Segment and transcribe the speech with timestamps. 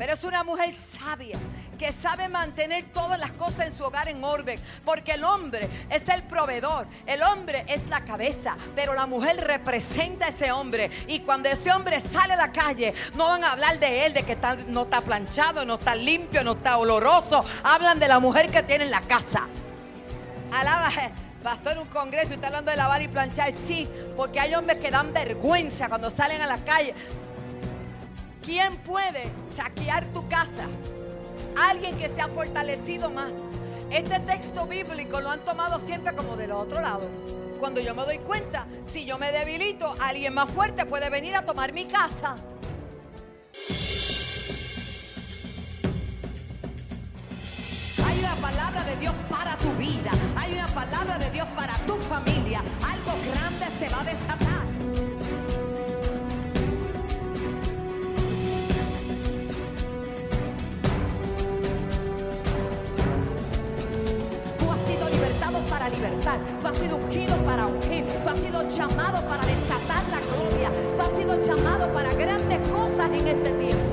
[0.00, 1.38] Pero es una mujer sabia
[1.78, 4.58] que sabe mantener todas las cosas en su hogar en orden.
[4.82, 10.24] Porque el hombre es el proveedor, el hombre es la cabeza, pero la mujer representa
[10.24, 10.90] a ese hombre.
[11.06, 14.22] Y cuando ese hombre sale a la calle, no van a hablar de él, de
[14.22, 17.44] que no está planchado, no está limpio, no está oloroso.
[17.62, 19.48] Hablan de la mujer que tiene en la casa.
[20.50, 20.88] Alaba,
[21.42, 23.52] pastor, en un congreso y está hablando de lavar y planchar.
[23.66, 23.86] Sí,
[24.16, 26.94] porque hay hombres que dan vergüenza cuando salen a la calle.
[28.42, 30.64] ¿Quién puede saquear tu casa?
[31.56, 33.32] Alguien que se ha fortalecido más.
[33.90, 37.06] Este texto bíblico lo han tomado siempre como del otro lado.
[37.58, 41.44] Cuando yo me doy cuenta, si yo me debilito, alguien más fuerte puede venir a
[41.44, 42.36] tomar mi casa.
[48.06, 50.10] Hay una palabra de Dios para tu vida.
[50.36, 52.60] Hay una palabra de Dios para tu familia.
[52.60, 54.69] Algo grande se va a desatar.
[65.90, 70.20] Para libertar, tú has sido ungido para ungir, tú has sido llamado para desatar la
[70.20, 73.89] gloria, tú has sido llamado para grandes cosas en este tiempo.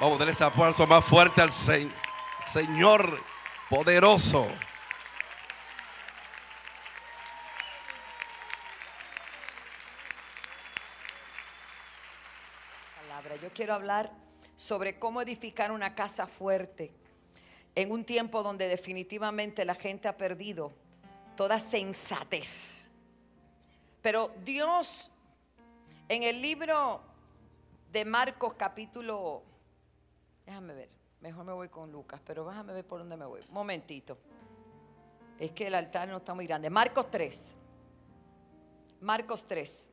[0.00, 1.88] Vamos a darle ese aplauso más fuerte al Se-
[2.52, 3.18] Señor
[3.68, 4.46] poderoso.
[13.42, 14.10] Yo quiero hablar
[14.56, 16.92] sobre cómo edificar una casa fuerte
[17.74, 20.72] en un tiempo donde definitivamente la gente ha perdido
[21.36, 22.88] toda sensatez.
[24.02, 25.10] Pero Dios
[26.08, 27.00] en el libro
[27.92, 29.42] de Marcos capítulo,
[30.48, 30.88] déjame ver,
[31.20, 33.40] mejor me voy con Lucas, pero déjame ver por dónde me voy.
[33.50, 34.16] Momentito.
[35.38, 36.70] Es que el altar no está muy grande.
[36.70, 37.56] Marcos 3.
[39.02, 39.90] Marcos 3.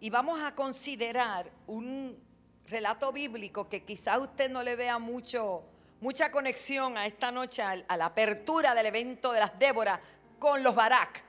[0.00, 2.18] Y vamos a considerar un
[2.66, 5.62] relato bíblico que quizás usted no le vea mucho,
[6.00, 10.00] mucha conexión a esta noche, a la apertura del evento de las Déboras
[10.40, 11.22] con los Barak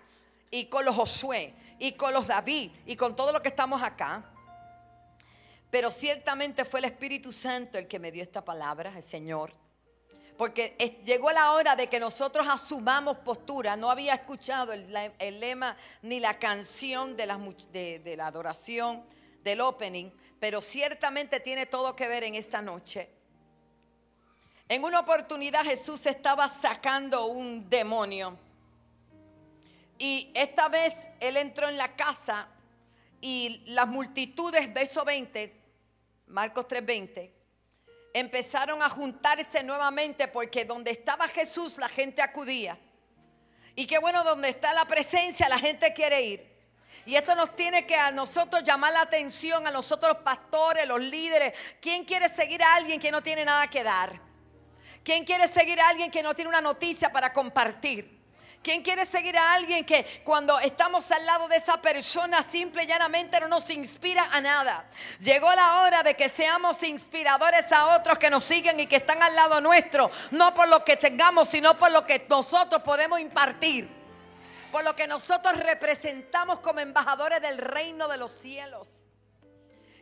[0.49, 4.33] y con los Josué y con los David y con todo lo que estamos acá.
[5.69, 9.51] Pero ciertamente fue el Espíritu Santo el que me dio esta palabra, el Señor.
[10.37, 13.75] Porque llegó la hora de que nosotros asumamos postura.
[13.75, 19.03] No había escuchado el, le- el lema ni la canción de la adoración,
[19.43, 20.09] del opening,
[20.39, 23.09] pero ciertamente tiene todo que ver en esta noche.
[24.69, 28.37] En una oportunidad Jesús estaba sacando un demonio.
[29.97, 32.47] Y esta vez él entró en la casa
[33.21, 35.56] y las multitudes, verso 20,
[36.27, 37.31] Marcos 3:20,
[38.13, 42.77] empezaron a juntarse nuevamente porque donde estaba Jesús la gente acudía.
[43.75, 46.57] Y qué bueno, donde está la presencia la gente quiere ir.
[47.05, 50.99] Y esto nos tiene que a nosotros llamar la atención, a nosotros los pastores, los
[50.99, 51.53] líderes.
[51.79, 54.19] ¿Quién quiere seguir a alguien que no tiene nada que dar?
[55.03, 58.16] ¿Quién quiere seguir a alguien que no tiene una noticia para compartir?
[58.61, 62.87] ¿Quién quiere seguir a alguien que cuando estamos al lado de esa persona simple y
[62.87, 64.89] llanamente no nos inspira a nada?
[65.19, 69.23] Llegó la hora de que seamos inspiradores a otros que nos siguen y que están
[69.23, 73.95] al lado nuestro, no por lo que tengamos, sino por lo que nosotros podemos impartir.
[74.71, 79.03] Por lo que nosotros representamos como embajadores del reino de los cielos.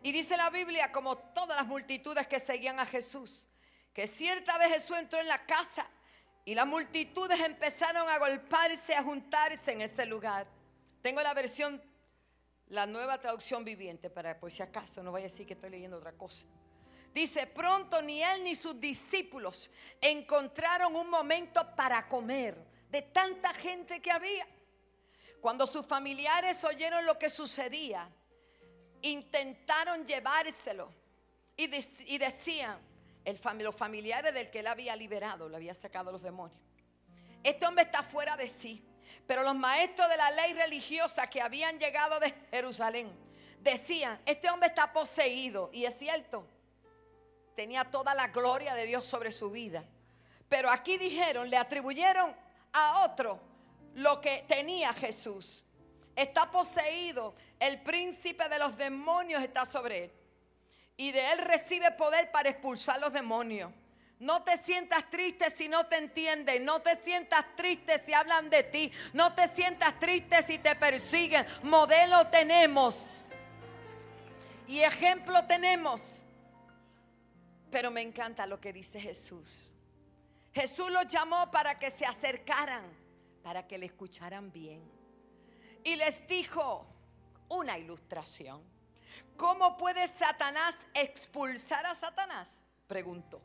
[0.02, 3.46] Y dice la Biblia, como todas las multitudes que seguían a Jesús,
[3.94, 5.88] que cierta vez Jesús entró en la casa
[6.46, 10.48] y las multitudes empezaron a golparse, a juntarse en ese lugar.
[11.02, 11.82] Tengo la versión,
[12.68, 15.98] la nueva traducción viviente, para por si acaso no vaya a decir que estoy leyendo
[15.98, 16.46] otra cosa.
[17.14, 19.72] Dice, pronto ni él ni sus discípulos
[20.02, 22.56] encontraron un momento para comer
[22.90, 24.46] de tanta gente que había.
[25.42, 28.10] Cuando sus familiares oyeron lo que sucedía,
[29.02, 30.92] intentaron llevárselo
[31.56, 32.80] y, dec- y decían,
[33.60, 36.60] los familiares del que él había liberado, le había sacado los demonios.
[37.44, 38.84] Este hombre está fuera de sí.
[39.28, 43.12] Pero los maestros de la ley religiosa que habían llegado de Jerusalén
[43.60, 45.70] decían, este hombre está poseído.
[45.74, 46.48] Y es cierto,
[47.56, 49.84] tenía toda la gloria de Dios sobre su vida.
[50.48, 52.36] Pero aquí dijeron, le atribuyeron
[52.74, 53.40] a otro
[53.96, 55.64] lo que tenía Jesús.
[56.16, 60.12] Está poseído, el príncipe de los demonios está sobre él.
[60.98, 63.72] Y de él recibe poder para expulsar los demonios.
[64.20, 66.64] No te sientas triste si no te entienden.
[66.64, 68.92] No te sientas triste si hablan de ti.
[69.14, 71.46] No te sientas triste si te persiguen.
[71.64, 73.22] Modelo tenemos.
[74.68, 76.24] Y ejemplo tenemos.
[77.70, 79.74] Pero me encanta lo que dice Jesús.
[80.54, 82.86] Jesús los llamó para que se acercaran,
[83.44, 84.82] para que le escucharan bien.
[85.84, 86.88] Y les dijo
[87.50, 88.75] una ilustración.
[89.38, 92.62] ¿Cómo puede Satanás expulsar a Satanás?
[92.88, 93.42] Preguntó.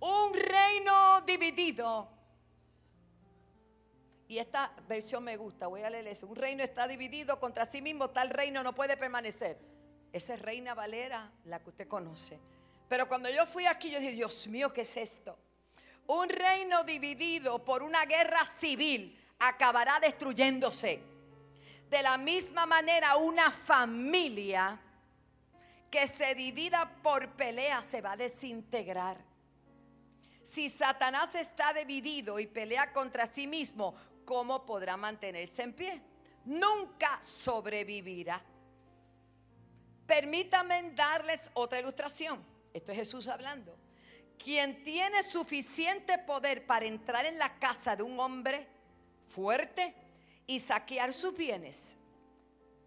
[0.00, 2.08] Un reino dividido.
[4.28, 6.26] Y esta versión me gusta, voy a leer eso.
[6.26, 9.58] Un reino está dividido contra sí mismo, tal reino no puede permanecer.
[10.12, 12.38] Esa es Reina Valera, la que usted conoce.
[12.88, 15.38] Pero cuando yo fui aquí, yo dije, Dios mío, ¿qué es esto?
[16.06, 21.02] Un reino dividido por una guerra civil acabará destruyéndose.
[21.90, 24.78] De la misma manera, una familia
[25.90, 29.16] que se divida por pelea se va a desintegrar.
[30.42, 36.02] Si Satanás está dividido y pelea contra sí mismo, ¿cómo podrá mantenerse en pie?
[36.44, 38.40] Nunca sobrevivirá.
[40.06, 42.42] Permítanme darles otra ilustración.
[42.72, 43.76] Esto es Jesús hablando.
[44.42, 48.66] Quien tiene suficiente poder para entrar en la casa de un hombre
[49.28, 49.94] fuerte
[50.48, 51.96] y saquear sus bienes.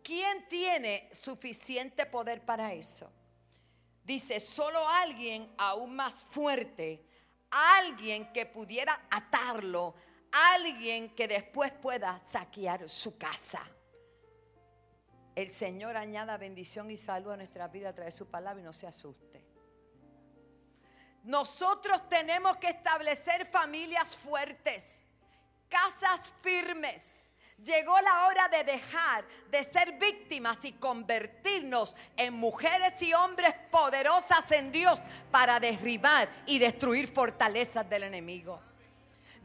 [0.04, 3.10] ¿Quién tiene suficiente poder para eso?
[4.04, 7.06] Dice, solo alguien aún más fuerte,
[7.52, 9.94] alguien que pudiera atarlo,
[10.32, 13.62] alguien que después pueda saquear su casa.
[15.36, 18.88] El Señor añada bendición y salud a nuestra vida de su palabra y no se
[18.88, 19.46] asuste.
[21.24, 25.00] Nosotros tenemos que establecer familias fuertes,
[25.70, 27.21] casas firmes.
[27.64, 34.52] Llegó la hora de dejar de ser víctimas y convertirnos en mujeres y hombres poderosas
[34.52, 35.00] en Dios
[35.30, 38.60] para derribar y destruir fortalezas del enemigo.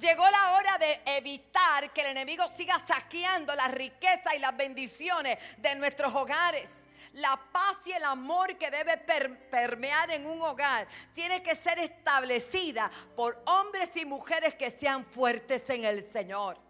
[0.01, 5.39] Llegó la hora de evitar que el enemigo siga saqueando la riqueza y las bendiciones
[5.59, 6.71] de nuestros hogares.
[7.15, 12.91] La paz y el amor que debe permear en un hogar tiene que ser establecida
[13.15, 16.66] por hombres y mujeres que sean fuertes en el Señor.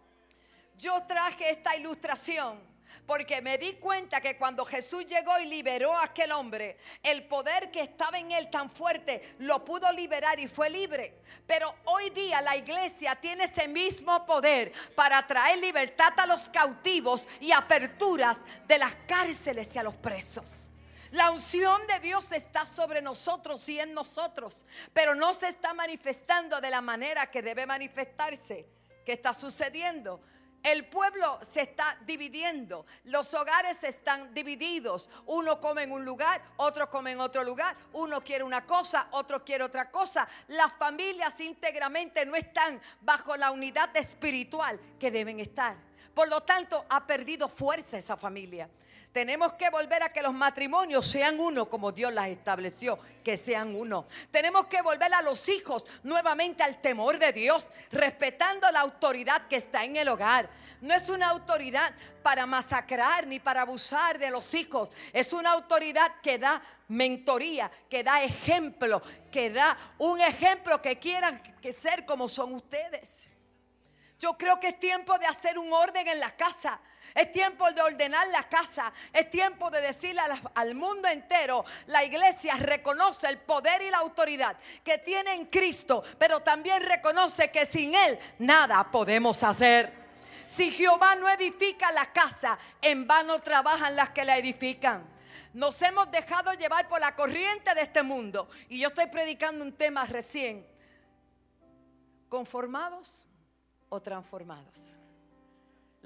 [0.78, 2.60] Yo traje esta ilustración
[3.06, 7.70] porque me di cuenta que cuando Jesús llegó y liberó a aquel hombre, el poder
[7.70, 11.20] que estaba en él tan fuerte lo pudo liberar y fue libre.
[11.46, 17.26] Pero hoy día la iglesia tiene ese mismo poder para traer libertad a los cautivos
[17.40, 20.64] y aperturas de las cárceles y a los presos.
[21.12, 26.60] La unción de Dios está sobre nosotros y en nosotros, pero no se está manifestando
[26.60, 28.66] de la manera que debe manifestarse.
[29.04, 30.20] ¿Qué está sucediendo?
[30.66, 35.08] El pueblo se está dividiendo, los hogares están divididos.
[35.26, 37.76] Uno come en un lugar, otro come en otro lugar.
[37.92, 40.26] Uno quiere una cosa, otro quiere otra cosa.
[40.48, 45.76] Las familias íntegramente no están bajo la unidad espiritual que deben estar.
[46.12, 48.68] Por lo tanto, ha perdido fuerza esa familia.
[49.16, 53.74] Tenemos que volver a que los matrimonios sean uno como Dios las estableció, que sean
[53.74, 54.04] uno.
[54.30, 59.56] Tenemos que volver a los hijos nuevamente al temor de Dios, respetando la autoridad que
[59.56, 60.50] está en el hogar.
[60.82, 64.90] No es una autoridad para masacrar ni para abusar de los hijos.
[65.14, 69.00] Es una autoridad que da mentoría, que da ejemplo,
[69.32, 71.40] que da un ejemplo que quieran
[71.72, 73.24] ser como son ustedes.
[74.20, 76.78] Yo creo que es tiempo de hacer un orden en la casa
[77.16, 78.92] es tiempo de ordenar la casa.
[79.10, 80.20] Es tiempo de decirle
[80.54, 86.04] al mundo entero, la iglesia reconoce el poder y la autoridad que tiene en Cristo,
[86.18, 90.06] pero también reconoce que sin Él nada podemos hacer.
[90.44, 95.04] Si Jehová no edifica la casa, en vano trabajan las que la edifican.
[95.54, 98.46] Nos hemos dejado llevar por la corriente de este mundo.
[98.68, 100.66] Y yo estoy predicando un tema recién.
[102.28, 103.26] ¿Conformados
[103.88, 104.95] o transformados?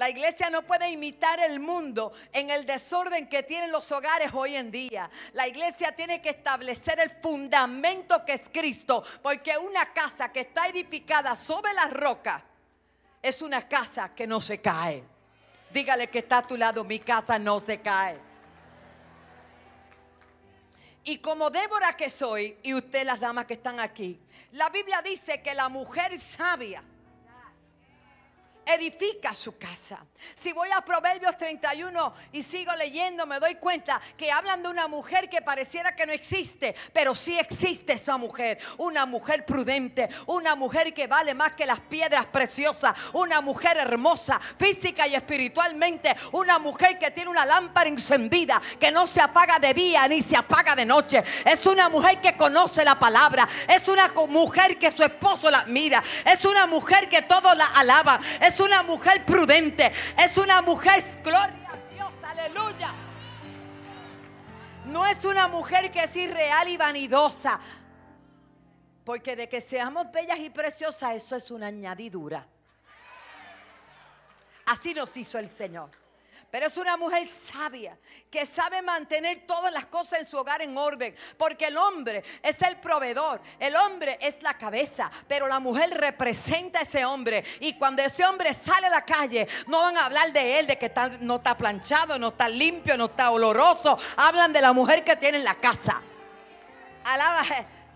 [0.01, 4.57] La iglesia no puede imitar el mundo en el desorden que tienen los hogares hoy
[4.57, 5.11] en día.
[5.35, 10.69] La iglesia tiene que establecer el fundamento que es Cristo, porque una casa que está
[10.69, 12.43] edificada sobre la roca
[13.21, 15.05] es una casa que no se cae.
[15.71, 18.19] Dígale que está a tu lado, mi casa no se cae.
[21.05, 24.19] Y como Débora que soy, y usted las damas que están aquí,
[24.53, 26.83] la Biblia dice que la mujer sabia,
[28.75, 30.05] edifica su casa.
[30.35, 34.87] Si voy a Proverbios 31 y sigo leyendo, me doy cuenta que hablan de una
[34.87, 38.59] mujer que pareciera que no existe, pero sí existe esa mujer.
[38.79, 44.41] Una mujer prudente, una mujer que vale más que las piedras preciosas, una mujer hermosa,
[44.59, 49.75] física y espiritualmente, una mujer que tiene una lámpara encendida, que no se apaga de
[49.75, 51.23] día ni se apaga de noche.
[51.45, 56.03] Es una mujer que conoce la palabra, es una mujer que su esposo la mira,
[56.25, 61.71] es una mujer que todo la alaba, es una mujer prudente, es una mujer, gloria
[61.73, 62.93] a Dios, aleluya.
[64.85, 67.61] No es una mujer que es irreal y vanidosa.
[69.05, 72.47] Porque de que seamos bellas y preciosas, eso es una añadidura.
[74.67, 75.91] Así nos hizo el Señor.
[76.51, 77.97] Pero es una mujer sabia
[78.29, 81.15] que sabe mantener todas las cosas en su hogar en orden.
[81.39, 86.81] Porque el hombre es el proveedor, el hombre es la cabeza, pero la mujer representa
[86.81, 87.45] a ese hombre.
[87.61, 90.77] Y cuando ese hombre sale a la calle, no van a hablar de él, de
[90.77, 93.97] que no está planchado, no está limpio, no está oloroso.
[94.17, 96.03] Hablan de la mujer que tiene en la casa.
[97.05, 97.43] Alaba.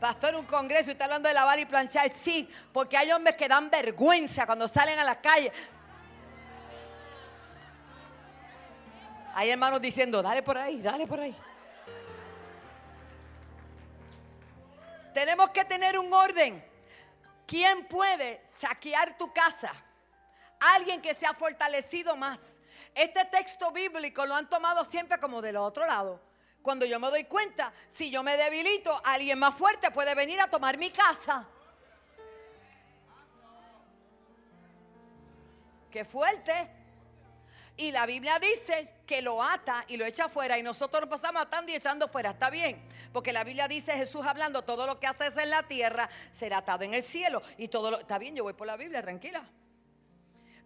[0.05, 2.11] Pastor, un congreso y está hablando de lavar y planchar.
[2.11, 5.51] Sí, porque hay hombres que dan vergüenza cuando salen a la calle.
[9.37, 11.37] Hay hermanos diciendo, dale por ahí, dale por ahí.
[15.13, 16.65] Tenemos que tener un orden.
[17.47, 19.73] ¿Quién puede saquear tu casa?
[20.61, 22.59] Alguien que se ha fortalecido más.
[22.95, 26.21] Este texto bíblico lo han tomado siempre como del otro lado.
[26.63, 30.49] Cuando yo me doy cuenta, si yo me debilito, alguien más fuerte puede venir a
[30.49, 31.45] tomar mi casa.
[35.91, 36.84] Qué fuerte.
[37.77, 40.57] Y la Biblia dice que lo ata y lo echa fuera.
[40.59, 42.31] Y nosotros nos pasamos atando y echando fuera.
[42.31, 42.81] Está bien.
[43.13, 46.85] Porque la Biblia dice Jesús hablando, todo lo que haces en la tierra será atado
[46.85, 47.43] en el cielo.
[47.59, 47.99] Y todo lo...
[47.99, 49.45] Está bien, yo voy por la Biblia, tranquila.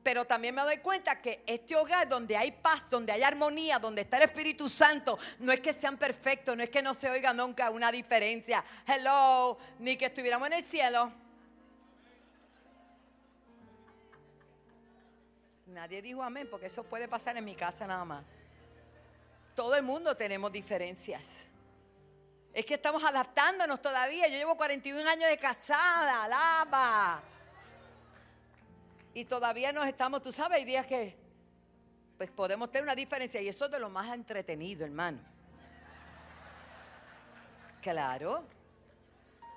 [0.02, 4.02] Pero también me doy cuenta que este hogar donde hay paz, donde hay armonía, donde
[4.02, 7.32] está el Espíritu Santo, no es que sean perfectos, no es que no se oiga
[7.32, 8.64] nunca una diferencia.
[8.86, 11.12] Hello, ni que estuviéramos en el cielo.
[15.68, 18.24] Nadie dijo amén, porque eso puede pasar en mi casa nada más.
[19.54, 21.26] Todo el mundo tenemos diferencias.
[22.54, 24.26] Es que estamos adaptándonos todavía.
[24.28, 27.22] Yo llevo 41 años de casada, alaba.
[29.12, 31.16] Y todavía nos estamos, tú sabes, hay días que
[32.16, 35.20] pues podemos tener una diferencia y eso es de lo más entretenido, hermano.
[37.82, 38.44] Claro.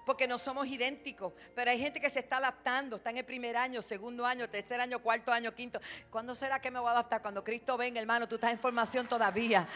[0.05, 3.55] Porque no somos idénticos, pero hay gente que se está adaptando, está en el primer
[3.55, 5.79] año, segundo año, tercer año, cuarto año, quinto.
[6.09, 7.21] ¿Cuándo será que me voy a adaptar?
[7.21, 9.67] Cuando Cristo venga, hermano, tú estás en formación todavía.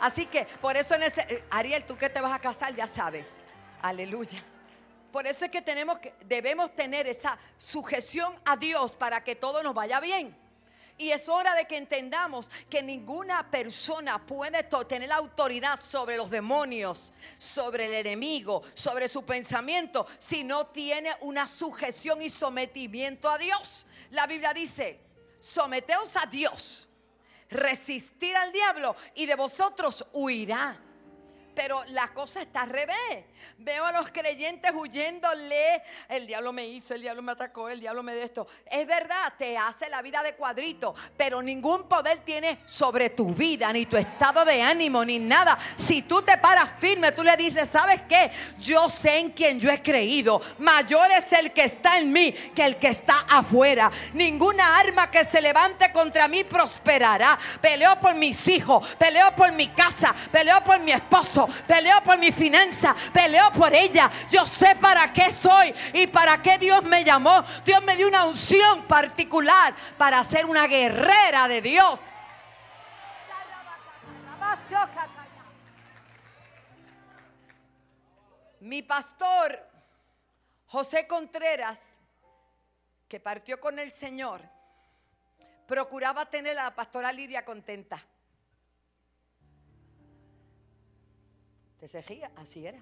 [0.00, 3.24] Así que por eso en ese, Ariel, tú que te vas a casar, ya sabes.
[3.80, 4.42] Aleluya.
[5.12, 9.62] Por eso es que tenemos que, debemos tener esa sujeción a Dios para que todo
[9.62, 10.41] nos vaya bien.
[10.98, 17.12] Y es hora de que entendamos que ninguna persona puede tener autoridad sobre los demonios,
[17.38, 23.86] sobre el enemigo, sobre su pensamiento, si no tiene una sujeción y sometimiento a Dios.
[24.10, 25.00] La Biblia dice,
[25.40, 26.88] someteos a Dios,
[27.50, 30.80] resistir al diablo y de vosotros huirá.
[31.54, 33.24] Pero la cosa está al revés.
[33.58, 35.82] Veo a los creyentes huyéndole.
[36.08, 38.46] El diablo me hizo, el diablo me atacó, el diablo me de esto.
[38.68, 43.72] Es verdad, te hace la vida de cuadrito, pero ningún poder tiene sobre tu vida,
[43.72, 45.58] ni tu estado de ánimo, ni nada.
[45.76, 48.32] Si tú te paras firme, tú le dices, ¿sabes qué?
[48.58, 50.40] Yo sé en quien yo he creído.
[50.58, 53.90] Mayor es el que está en mí que el que está afuera.
[54.14, 57.38] Ninguna arma que se levante contra mí prosperará.
[57.60, 62.32] Peleo por mis hijos, peleo por mi casa, peleo por mi esposo, peleo por mi
[62.32, 64.10] finanza, peleo por ella.
[64.30, 67.44] Yo sé para qué soy y para qué Dios me llamó.
[67.64, 71.98] Dios me dio una unción particular para ser una guerrera de Dios.
[78.60, 79.68] Mi pastor
[80.66, 81.94] José Contreras,
[83.08, 84.40] que partió con el Señor,
[85.66, 88.02] procuraba tener a la pastora Lidia contenta.
[91.82, 92.30] ¿Te seguía?
[92.36, 92.80] Así era.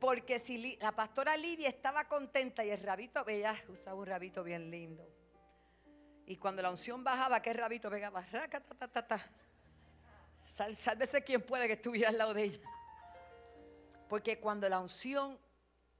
[0.00, 4.70] Porque si la pastora Lidia estaba contenta y el rabito, ella usaba un rabito bien
[4.70, 5.06] lindo.
[6.24, 8.22] Y cuando la unción bajaba, ¿qué rabito pegaba?
[8.32, 9.30] Raca, ta, ta, ta, ta.
[10.74, 12.70] sálvese quien puede que estuviera al lado de ella.
[14.08, 15.38] Porque cuando la unción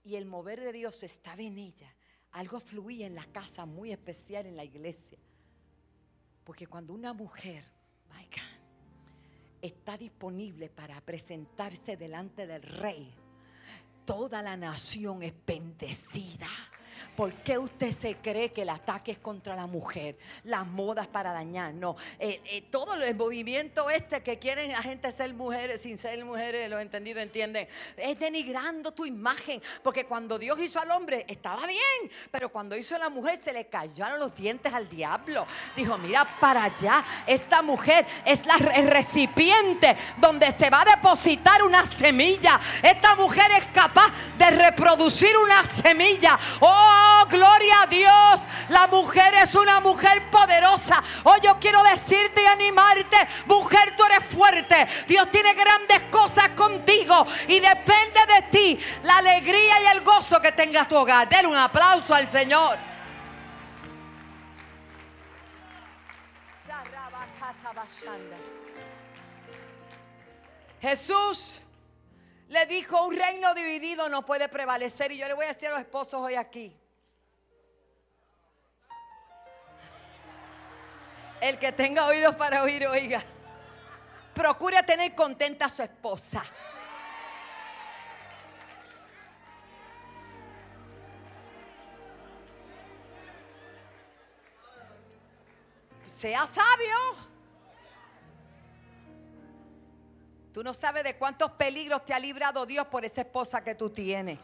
[0.04, 1.94] y el mover de Dios estaba en ella,
[2.30, 5.18] algo fluía en la casa muy especial en la iglesia.
[6.42, 7.66] Porque cuando una mujer,
[9.62, 13.14] está disponible para presentarse delante del rey,
[14.05, 16.49] toda la nación es bendecida.
[17.16, 20.16] ¿Por qué usted se cree que el ataque es contra la mujer?
[20.44, 21.74] Las modas para dañar.
[21.74, 26.24] No, eh, eh, todo el movimiento este que quieren a gente ser mujeres sin ser
[26.24, 29.62] mujeres, lo entendido, entienden, es denigrando tu imagen.
[29.82, 33.52] Porque cuando Dios hizo al hombre estaba bien, pero cuando hizo a la mujer se
[33.52, 35.46] le cayeron los dientes al diablo.
[35.76, 41.62] Dijo, mira para allá, esta mujer es la, el recipiente donde se va a depositar
[41.62, 42.61] una semilla.
[42.82, 46.38] Esta mujer es capaz de reproducir una semilla.
[46.61, 48.40] Oh, Oh, gloria a Dios.
[48.68, 51.03] La mujer es una mujer poderosa.
[51.24, 54.88] Hoy yo quiero decirte y animarte, mujer, tú eres fuerte.
[55.07, 60.53] Dios tiene grandes cosas contigo y depende de ti la alegría y el gozo que
[60.53, 61.29] tengas tu hogar.
[61.29, 62.79] Den un aplauso al Señor.
[70.81, 71.61] Jesús
[72.48, 75.12] le dijo, un reino dividido no puede prevalecer.
[75.12, 76.74] Y yo le voy a decir a los esposos hoy aquí.
[81.40, 83.22] El que tenga oídos para oír, oiga.
[84.34, 86.42] Procure tener contenta a su esposa.
[96.06, 97.27] Sea sabio.
[100.59, 103.90] Tú no sabes de cuántos peligros te ha librado Dios por esa esposa que tú
[103.90, 104.40] tienes.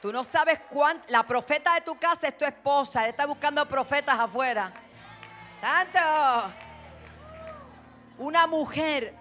[0.00, 1.08] Tú no sabes cuánto.
[1.08, 3.02] La profeta de tu casa es tu esposa.
[3.02, 4.72] Él está buscando profetas afuera.
[5.60, 6.54] Tanto.
[8.18, 9.12] Una mujer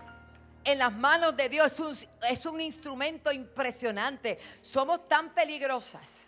[0.63, 1.97] en las manos de Dios es un,
[2.30, 4.38] es un instrumento impresionante.
[4.62, 6.26] Somos tan peligrosas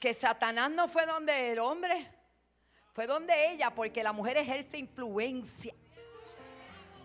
[0.00, 2.10] que Satanás no fue donde el hombre,
[2.94, 5.72] fue donde ella, porque la mujer ejerce influencia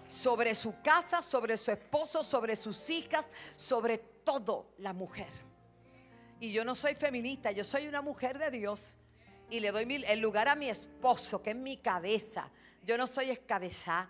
[0.07, 5.29] sobre su casa, sobre su esposo, sobre sus hijas, sobre todo la mujer.
[6.39, 8.97] Y yo no soy feminista, yo soy una mujer de Dios.
[9.47, 12.49] y le doy el lugar a mi esposo, que es mi cabeza.
[12.83, 14.09] Yo no soy escabezá,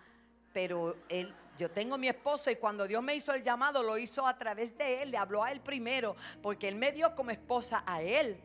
[0.54, 4.26] pero él, yo tengo mi esposo y cuando Dios me hizo el llamado, lo hizo
[4.26, 7.84] a través de él, le habló a él primero, porque él me dio como esposa
[7.86, 8.38] a él.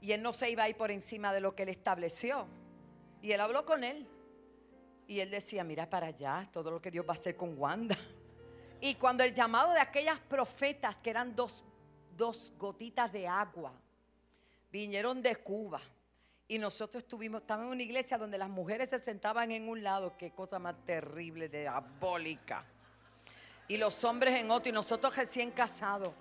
[0.00, 2.46] Y él no se iba a ir por encima de lo que él estableció.
[3.22, 4.08] Y él habló con él.
[5.10, 7.96] Y él decía, mira para allá, todo lo que Dios va a hacer con Wanda.
[8.80, 11.64] Y cuando el llamado de aquellas profetas, que eran dos,
[12.16, 13.72] dos gotitas de agua,
[14.70, 15.82] vinieron de Cuba.
[16.48, 20.16] Y nosotros estuvimos, estábamos en una iglesia donde las mujeres se sentaban en un lado,
[20.16, 22.64] qué cosa más terrible, diabólica.
[23.68, 26.14] Y los hombres en otro, y nosotros recién casados.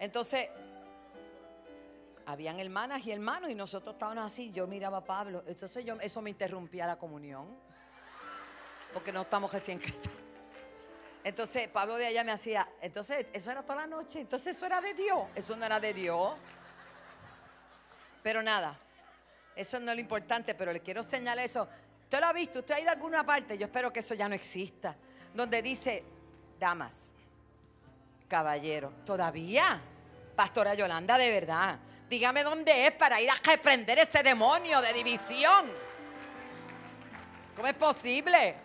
[0.00, 0.50] Entonces,
[2.26, 4.50] habían hermanas y hermanos, y nosotros estábamos así.
[4.52, 5.44] Yo miraba a Pablo.
[5.46, 7.64] Entonces, yo, eso me interrumpía la comunión.
[8.96, 10.08] Porque no estamos recién casados.
[11.22, 14.20] Entonces, Pablo de allá me hacía, entonces, eso era toda la noche.
[14.20, 15.20] Entonces, eso era de Dios.
[15.34, 16.32] Eso no era de Dios.
[18.22, 18.78] Pero nada,
[19.54, 21.68] eso no es lo importante, pero le quiero señalar eso.
[22.04, 22.60] ¿Usted lo ha visto?
[22.60, 23.58] ¿Usted ha ido a alguna parte?
[23.58, 24.96] Yo espero que eso ya no exista.
[25.34, 26.02] Donde dice,
[26.58, 26.96] damas,
[28.26, 29.78] caballero, todavía,
[30.34, 31.78] Pastora Yolanda, de verdad,
[32.08, 35.70] dígame dónde es para ir a reprender ese demonio de división.
[37.54, 38.64] ¿Cómo es posible?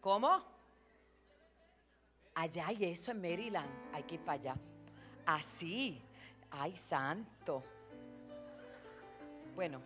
[0.00, 0.42] ¿Cómo?
[2.34, 4.56] Allá hay eso en Maryland, hay que ir para allá.
[5.26, 6.00] Así.
[6.50, 7.62] Ay, santo.
[9.54, 9.80] Bueno,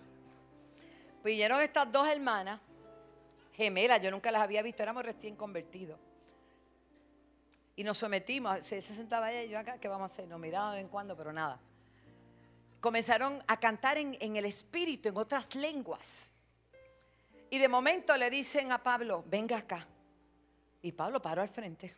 [1.21, 2.61] pues vinieron estas dos hermanas,
[3.55, 5.99] gemelas, yo nunca las había visto, éramos recién convertidos.
[7.77, 10.29] Y nos sometimos, se, sentaba ella y yo acá, ¿qué vamos a hacer?
[10.29, 11.59] Nos miraba de vez en cuando, pero nada.
[12.81, 16.31] Comenzaron a cantar en, en el espíritu, en otras lenguas.
[17.51, 19.89] Y de momento le dicen a Pablo, venga acá.
[20.85, 21.97] Y Pablo paró al frente.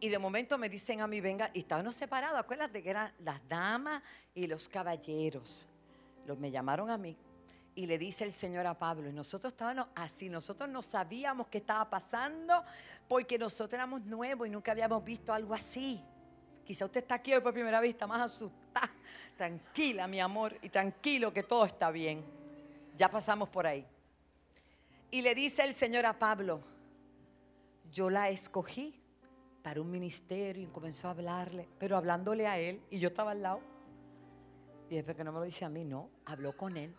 [0.00, 3.40] Y de momento me dicen a mí, venga, y estábamos separados, acuérdate que eran las
[3.48, 4.02] damas
[4.34, 5.68] y los caballeros.
[6.26, 7.16] Los me llamaron a mí
[7.76, 11.58] y le dice el Señor a Pablo, y nosotros estábamos así, nosotros no sabíamos qué
[11.58, 12.64] estaba pasando
[13.06, 16.02] porque nosotros éramos nuevos y nunca habíamos visto algo así.
[16.64, 18.90] Quizá usted está aquí hoy por primera está más asustada.
[19.36, 22.24] Tranquila, mi amor, y tranquilo que todo está bien.
[22.96, 23.86] Ya pasamos por ahí.
[25.12, 26.71] Y le dice el Señor a Pablo,
[27.92, 28.98] yo la escogí
[29.62, 33.42] para un ministerio y comenzó a hablarle, pero hablándole a él y yo estaba al
[33.42, 33.60] lado.
[34.88, 36.94] Y después que no me lo dice a mí, no, habló con él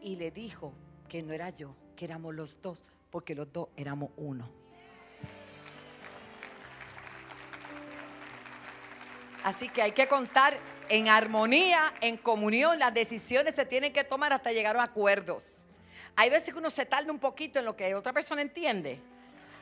[0.00, 0.74] y le dijo
[1.08, 4.50] que no era yo, que éramos los dos, porque los dos éramos uno.
[9.44, 14.32] Así que hay que contar en armonía, en comunión, las decisiones se tienen que tomar
[14.32, 15.64] hasta llegar a acuerdos.
[16.16, 19.00] Hay veces que uno se tarda un poquito en lo que otra persona entiende.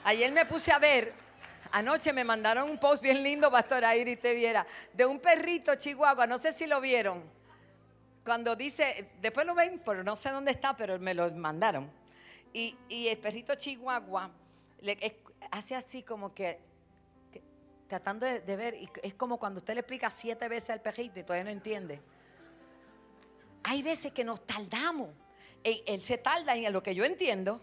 [0.04, 1.24] Ayer me puse a ver
[1.74, 6.24] Anoche me mandaron un post bien lindo, Pastora Iris, te viera, de un perrito chihuahua,
[6.24, 7.24] no sé si lo vieron.
[8.24, 11.90] Cuando dice, después lo ven, pero no sé dónde está, pero me lo mandaron.
[12.52, 14.30] Y, el perrito chihuahua
[14.82, 15.16] le,
[15.50, 16.60] hace así como que,
[17.88, 21.24] tratando de, ver, y es como cuando usted le explica siete veces al perrito y
[21.24, 22.00] todavía no entiende.
[23.64, 25.08] Hay veces que nos tardamos.
[25.64, 27.60] Él, él se tarda en lo que yo entiendo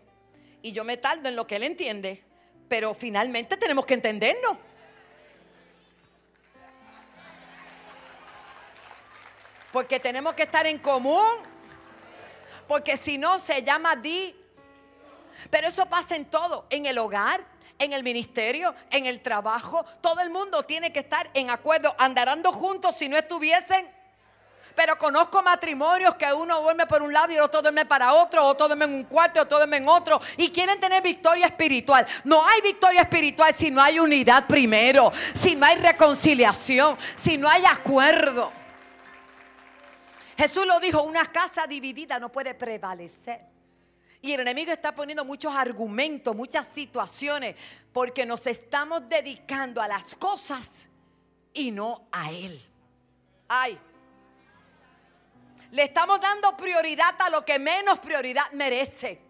[0.61, 2.25] y yo me tardo en lo que él entiende
[2.71, 4.55] pero finalmente tenemos que entendernos.
[9.73, 11.35] Porque tenemos que estar en común.
[12.69, 14.33] Porque si no, se llama di.
[15.49, 17.43] Pero eso pasa en todo, en el hogar,
[17.77, 19.83] en el ministerio, en el trabajo.
[19.99, 21.93] Todo el mundo tiene que estar en acuerdo.
[21.97, 23.85] Andarando juntos si no estuviesen
[24.75, 28.45] pero conozco matrimonios que uno duerme por un lado y el otro duerme para otro,
[28.45, 32.05] otro duerme en un cuarto, otro duerme en otro, y quieren tener victoria espiritual.
[32.23, 37.47] No hay victoria espiritual si no hay unidad primero, si no hay reconciliación, si no
[37.49, 38.51] hay acuerdo.
[40.37, 43.41] Jesús lo dijo, una casa dividida no puede prevalecer.
[44.23, 47.55] Y el enemigo está poniendo muchos argumentos, muchas situaciones,
[47.91, 50.89] porque nos estamos dedicando a las cosas
[51.53, 52.63] y no a Él.
[53.47, 53.77] Ay,
[55.71, 59.21] le estamos dando prioridad a lo que menos prioridad merece.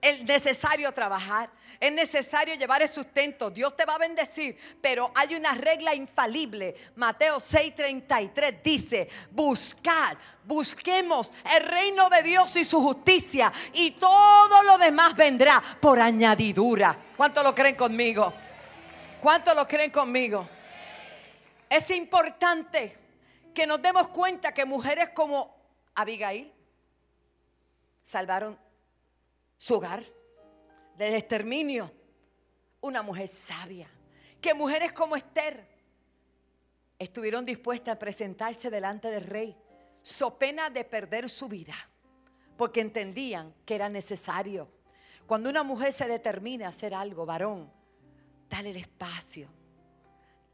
[0.00, 3.50] Es necesario trabajar, es necesario llevar el sustento.
[3.50, 6.74] Dios te va a bendecir, pero hay una regla infalible.
[6.96, 14.78] Mateo 6:33 dice, buscad, busquemos el reino de Dios y su justicia y todo lo
[14.78, 16.96] demás vendrá por añadidura.
[17.16, 18.32] ¿Cuánto lo creen conmigo?
[19.20, 20.48] ¿Cuánto lo creen conmigo?
[21.68, 22.98] Es importante
[23.54, 25.61] que nos demos cuenta que mujeres como
[25.94, 26.52] Abigail
[28.00, 28.58] salvaron
[29.58, 30.04] su hogar
[30.96, 31.92] del exterminio.
[32.80, 33.88] Una mujer sabia.
[34.40, 35.66] Que mujeres como Esther
[36.98, 39.56] estuvieron dispuestas a presentarse delante del rey,
[40.02, 41.74] so pena de perder su vida,
[42.56, 44.68] porque entendían que era necesario.
[45.26, 47.70] Cuando una mujer se determina a hacer algo, varón,
[48.48, 49.48] dale el espacio,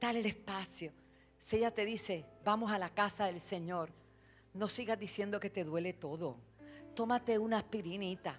[0.01, 0.93] dale el espacio.
[1.39, 3.91] Si ella te dice, vamos a la casa del Señor,
[4.55, 6.37] no sigas diciendo que te duele todo.
[6.95, 8.37] Tómate una aspirinita.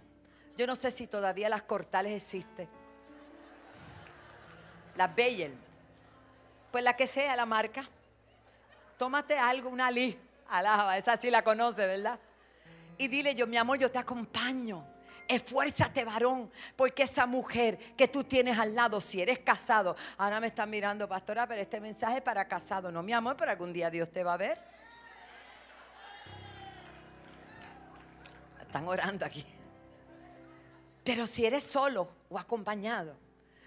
[0.57, 2.67] Yo no sé si todavía las cortales existen.
[4.95, 5.53] Las Bayer.
[6.71, 7.87] Pues la que sea la marca.
[8.97, 10.19] Tómate algo, una li.
[10.49, 12.19] Alaba, esa sí la conoce, ¿verdad?
[12.97, 14.85] Y dile yo, mi amor, yo te acompaño.
[15.25, 20.47] Esfuérzate, varón, porque esa mujer que tú tienes al lado, si eres casado, ahora me
[20.47, 22.91] están mirando, pastora, pero este mensaje es para casado.
[22.91, 24.59] No, mi amor, pero algún día Dios te va a ver.
[28.69, 29.43] Están orando aquí.
[31.03, 33.15] Pero si eres solo o acompañado,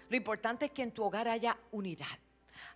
[0.07, 2.17] lo importante es que en tu hogar haya unidad,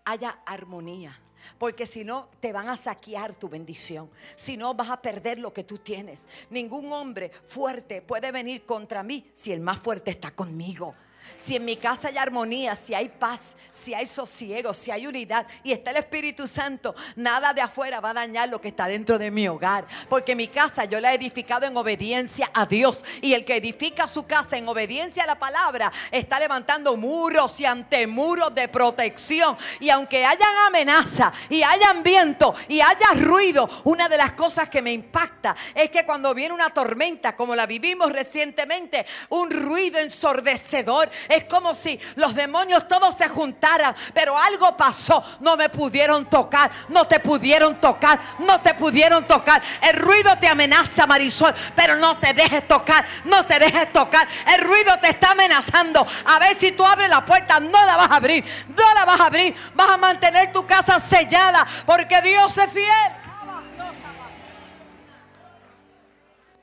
[0.03, 1.17] haya armonía.
[1.57, 4.09] Porque si no, te van a saquear tu bendición.
[4.35, 6.27] Si no, vas a perder lo que tú tienes.
[6.49, 10.95] Ningún hombre fuerte puede venir contra mí si el más fuerte está conmigo
[11.35, 15.45] si en mi casa hay armonía, si hay paz, si hay sosiego, si hay unidad
[15.63, 19.17] y está el Espíritu Santo, nada de afuera va a dañar lo que está dentro
[19.17, 19.85] de mi hogar.
[20.09, 23.03] Porque mi casa yo la he edificado en obediencia a Dios.
[23.21, 27.65] Y el que edifica su casa en obediencia a la palabra está levantando muros y
[27.65, 29.57] antemuros de protección.
[29.79, 34.81] Y aunque hayan amenaza y hayan viento y haya ruido, una de las cosas que
[34.81, 41.09] me impacta es que cuando viene una tormenta como la vivimos recientemente, un ruido ensordecedor
[41.29, 45.23] es como si los demonios todos se juntaran, pero algo pasó.
[45.39, 49.61] No me pudieron tocar, no te pudieron tocar, no te pudieron tocar.
[49.81, 54.27] El ruido te amenaza, Marisol, pero no te dejes tocar, no te dejes tocar.
[54.55, 56.05] El ruido te está amenazando.
[56.25, 59.19] A ver si tú abres la puerta, no la vas a abrir, no la vas
[59.19, 59.55] a abrir.
[59.73, 63.13] Vas a mantener tu casa sellada porque Dios es fiel.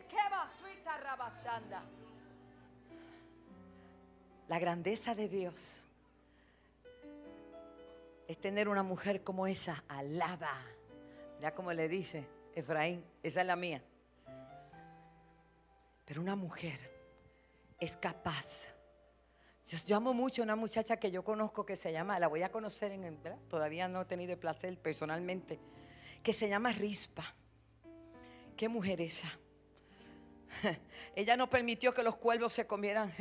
[0.09, 1.94] ¿Qué
[4.55, 5.83] la grandeza de Dios
[8.29, 10.63] es tener una mujer como esa, alaba.
[11.41, 13.83] Ya como le dice Efraín, esa es la mía.
[16.05, 16.79] Pero una mujer
[17.81, 18.69] es capaz.
[19.67, 22.53] Yo, amo mucho a una muchacha que yo conozco que se llama, la voy a
[22.53, 25.59] conocer en el, todavía no he tenido el placer personalmente,
[26.23, 27.35] que se llama Rispa.
[28.57, 29.37] ¿Qué mujer esa?
[31.17, 33.13] Ella no permitió que los cuervos se comieran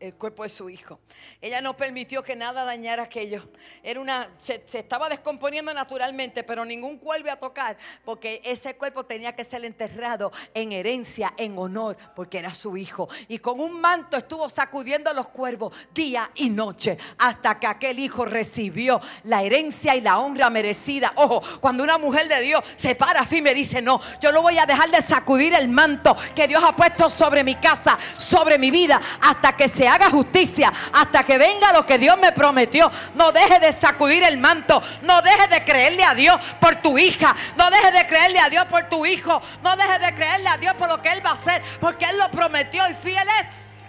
[0.00, 1.00] el, cuerpo de su hijo.
[1.40, 3.48] Ella no permitió que nada dañara aquello.
[3.82, 9.34] Era una, se, estaba descomponiendo naturalmente, pero ningún cuervo a tocar, porque ese cuerpo tenía
[9.34, 13.08] que ser enterrado en herencia, en honor, porque era su hijo.
[13.28, 18.24] Y con un manto estuvo sacudiendo los cuervos día y noche, hasta que aquel hijo
[18.24, 21.12] recibió la herencia y la honra merecida.
[21.16, 24.58] Ojo, cuando una mujer de Dios se para firme y dice, no, yo no voy
[24.58, 26.74] a dejar de sacudir el manto que Dios ha
[27.10, 31.86] sobre mi casa, sobre mi vida, hasta que se haga justicia, hasta que venga lo
[31.86, 32.90] que Dios me prometió.
[33.14, 37.34] No deje de sacudir el manto, no deje de creerle a Dios por tu hija,
[37.56, 40.74] no deje de creerle a Dios por tu hijo, no deje de creerle a Dios
[40.74, 43.82] por lo que Él va a hacer, porque Él lo prometió y fiel es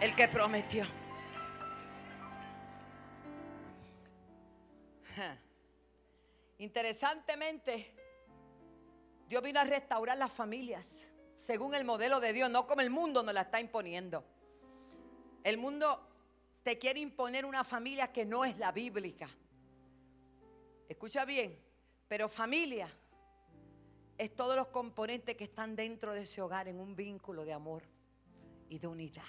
[0.00, 0.86] el que prometió.
[6.58, 7.94] Interesantemente,
[9.26, 11.03] Dios vino a restaurar las familias
[11.44, 14.24] según el modelo de Dios, no como el mundo nos la está imponiendo.
[15.42, 16.00] El mundo
[16.62, 19.28] te quiere imponer una familia que no es la bíblica.
[20.88, 21.58] Escucha bien,
[22.08, 22.88] pero familia
[24.16, 27.82] es todos los componentes que están dentro de ese hogar en un vínculo de amor
[28.70, 29.22] y de unidad.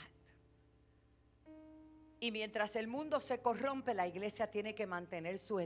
[2.21, 5.63] Y mientras el mundo se corrompe, la iglesia tiene que mantener sus,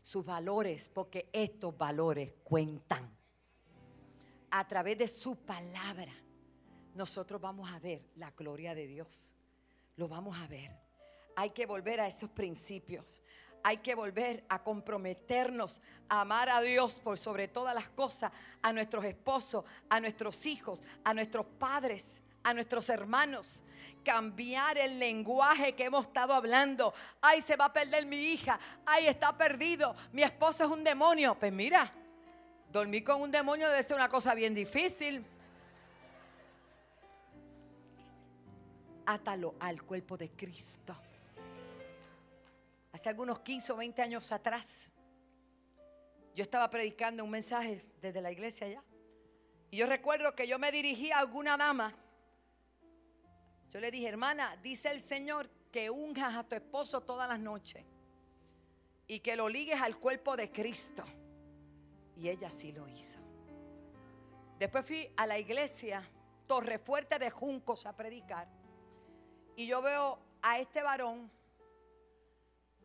[0.00, 3.21] sus valores, porque estos valores cuentan
[4.52, 6.12] a través de su palabra,
[6.94, 9.32] nosotros vamos a ver la gloria de Dios.
[9.96, 10.70] Lo vamos a ver.
[11.34, 13.22] Hay que volver a esos principios.
[13.64, 18.72] Hay que volver a comprometernos a amar a Dios por sobre todas las cosas, a
[18.74, 23.62] nuestros esposos, a nuestros hijos, a nuestros padres, a nuestros hermanos.
[24.04, 26.92] Cambiar el lenguaje que hemos estado hablando.
[27.22, 28.60] Ay, se va a perder mi hija.
[28.84, 29.96] Ay, está perdido.
[30.12, 31.38] Mi esposo es un demonio.
[31.38, 31.90] Pues mira,
[32.72, 35.22] Dormir con un demonio debe ser una cosa bien difícil.
[39.04, 40.96] Átalo al cuerpo de Cristo.
[42.92, 44.88] Hace algunos 15 o 20 años atrás,
[46.34, 48.82] yo estaba predicando un mensaje desde la iglesia allá.
[49.70, 51.94] Y yo recuerdo que yo me dirigí a alguna dama.
[53.70, 57.84] Yo le dije, hermana, dice el Señor que unjas a tu esposo todas las noches.
[59.08, 61.04] y que lo ligues al cuerpo de Cristo.
[62.16, 63.18] Y ella sí lo hizo.
[64.58, 66.08] Después fui a la iglesia
[66.46, 68.48] Torre Fuerte de Juncos a predicar.
[69.56, 71.30] Y yo veo a este varón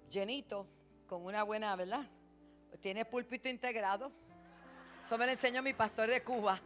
[0.10, 0.68] llenito,
[1.08, 2.06] con una buena, ¿verdad?
[2.82, 4.12] Tiene púlpito integrado.
[5.02, 6.60] Eso me lo enseñó mi pastor de Cuba.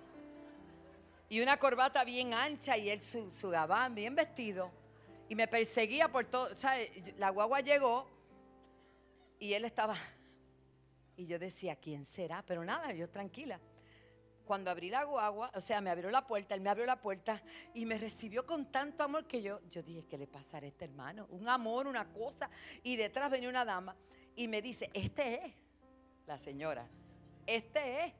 [1.29, 4.71] Y una corbata bien ancha y él su, su gabán bien vestido.
[5.29, 6.51] Y me perseguía por todo.
[6.51, 6.75] O sea,
[7.17, 8.07] la guagua llegó
[9.39, 9.95] y él estaba.
[11.21, 12.43] Y yo decía, ¿quién será?
[12.47, 13.59] Pero nada, yo tranquila.
[14.43, 17.43] Cuando abrí la guagua, o sea, me abrió la puerta, él me abrió la puerta
[17.75, 20.85] y me recibió con tanto amor que yo, yo dije, ¿qué le pasará a este
[20.85, 21.27] hermano?
[21.29, 22.49] Un amor, una cosa.
[22.81, 23.95] Y detrás venía una dama
[24.35, 25.53] y me dice, este es
[26.25, 26.89] la señora,
[27.45, 28.13] este es.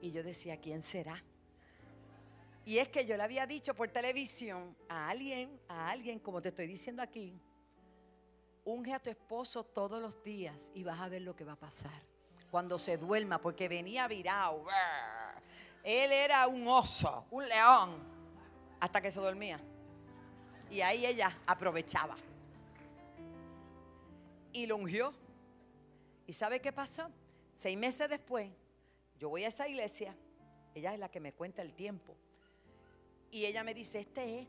[0.00, 1.22] Y yo decía, ¿quién será?
[2.64, 6.48] Y es que yo le había dicho por televisión a alguien, a alguien, como te
[6.48, 7.38] estoy diciendo aquí,
[8.66, 11.58] unge a tu esposo todos los días y vas a ver lo que va a
[11.58, 12.02] pasar.
[12.50, 14.64] Cuando se duerma, porque venía virado.
[15.82, 17.96] Él era un oso, un león,
[18.80, 19.60] hasta que se dormía.
[20.68, 22.16] Y ahí ella aprovechaba.
[24.52, 25.14] Y lo ungió.
[26.26, 27.08] ¿Y sabe qué pasó?
[27.52, 28.50] Seis meses después,
[29.18, 30.14] yo voy a esa iglesia,
[30.74, 32.16] ella es la que me cuenta el tiempo.
[33.30, 34.48] Y ella me dice, este es,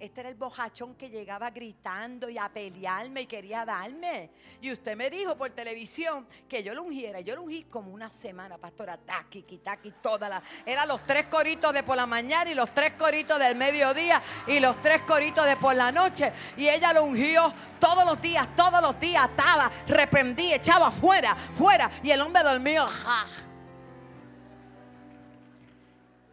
[0.00, 4.30] este era el bojachón que llegaba gritando y a pelearme y quería darme.
[4.60, 7.20] Y usted me dijo por televisión que yo lo ungiera.
[7.20, 10.42] Yo lo ungí como una semana, pastora, taqui, taqui, toda la...
[10.64, 14.60] Eran los tres coritos de por la mañana y los tres coritos del mediodía y
[14.60, 16.32] los tres coritos de por la noche.
[16.56, 21.90] Y ella lo ungió todos los días, todos los días, ataba, reprendía, echaba fuera, fuera.
[22.04, 22.86] Y el hombre dormía.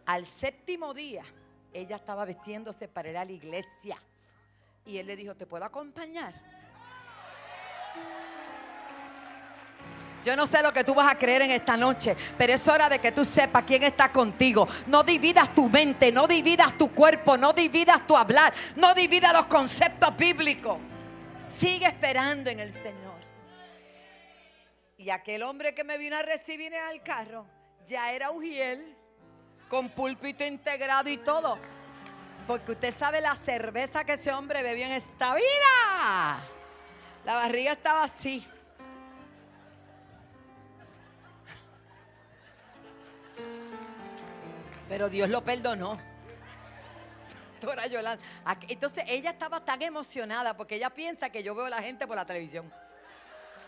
[0.06, 1.24] Al séptimo día
[1.76, 3.96] ella estaba vestiéndose para ir a la iglesia.
[4.86, 6.34] Y él le dijo, ¿te puedo acompañar?
[10.24, 12.88] Yo no sé lo que tú vas a creer en esta noche, pero es hora
[12.88, 14.66] de que tú sepas quién está contigo.
[14.86, 19.46] No dividas tu mente, no dividas tu cuerpo, no dividas tu hablar, no dividas los
[19.46, 20.78] conceptos bíblicos.
[21.58, 23.20] Sigue esperando en el Señor.
[24.96, 27.46] Y aquel hombre que me vino a recibir en el carro
[27.84, 28.95] ya era Ujiel
[29.68, 31.58] con púlpito integrado y todo.
[32.46, 36.40] Porque usted sabe la cerveza que ese hombre bebió en esta vida.
[37.24, 38.46] La barriga estaba así.
[44.88, 45.98] Pero Dios lo perdonó.
[48.68, 52.14] Entonces ella estaba tan emocionada porque ella piensa que yo veo a la gente por
[52.14, 52.72] la televisión.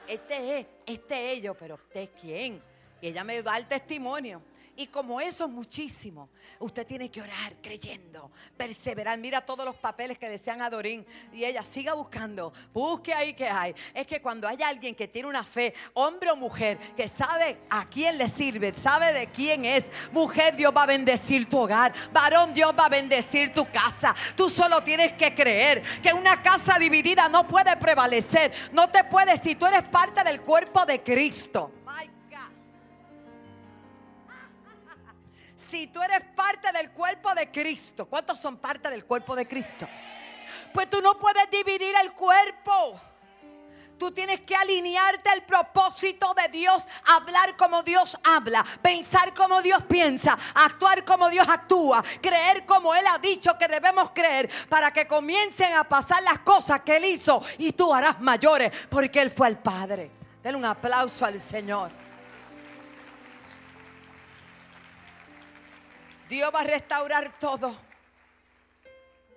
[0.06, 2.62] Este es, este es yo, pero usted es quién.
[3.00, 4.40] Y ella me da el testimonio.
[4.78, 9.18] Y como eso muchísimo, usted tiene que orar creyendo, perseverar.
[9.18, 11.04] Mira todos los papeles que desean a Dorín.
[11.32, 13.74] Y ella siga buscando, busque ahí que hay.
[13.92, 17.88] Es que cuando hay alguien que tiene una fe, hombre o mujer, que sabe a
[17.88, 21.92] quién le sirve, sabe de quién es, mujer, Dios va a bendecir tu hogar.
[22.12, 24.14] Varón, Dios va a bendecir tu casa.
[24.36, 28.52] Tú solo tienes que creer que una casa dividida no puede prevalecer.
[28.70, 31.72] No te puede, si tú eres parte del cuerpo de Cristo.
[35.68, 39.86] Si tú eres parte del cuerpo de Cristo, ¿cuántos son parte del cuerpo de Cristo?
[40.72, 42.98] Pues tú no puedes dividir el cuerpo.
[43.98, 49.82] Tú tienes que alinearte al propósito de Dios, hablar como Dios habla, pensar como Dios
[49.88, 55.08] piensa, actuar como Dios actúa, creer como Él ha dicho que debemos creer para que
[55.08, 59.48] comiencen a pasar las cosas que Él hizo y tú harás mayores porque Él fue
[59.48, 60.12] el Padre.
[60.44, 62.07] Denle un aplauso al Señor.
[66.28, 67.74] Dios va a restaurar todo.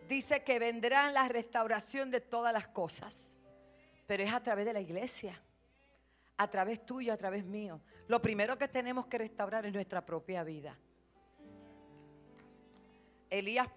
[0.07, 3.33] Dice que vendrá la restauración de todas las cosas.
[4.07, 5.41] Pero es a través de la iglesia.
[6.37, 7.79] A través tuyo, a través mío.
[8.07, 10.77] Lo primero que tenemos que restaurar es nuestra propia vida.
[13.29, 13.67] Elías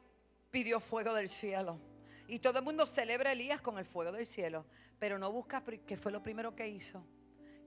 [0.51, 1.79] pidió fuego del cielo.
[2.27, 4.67] Y todo el mundo celebra a Elías con el fuego del cielo.
[4.99, 7.07] Pero no busca qué fue lo primero que hizo.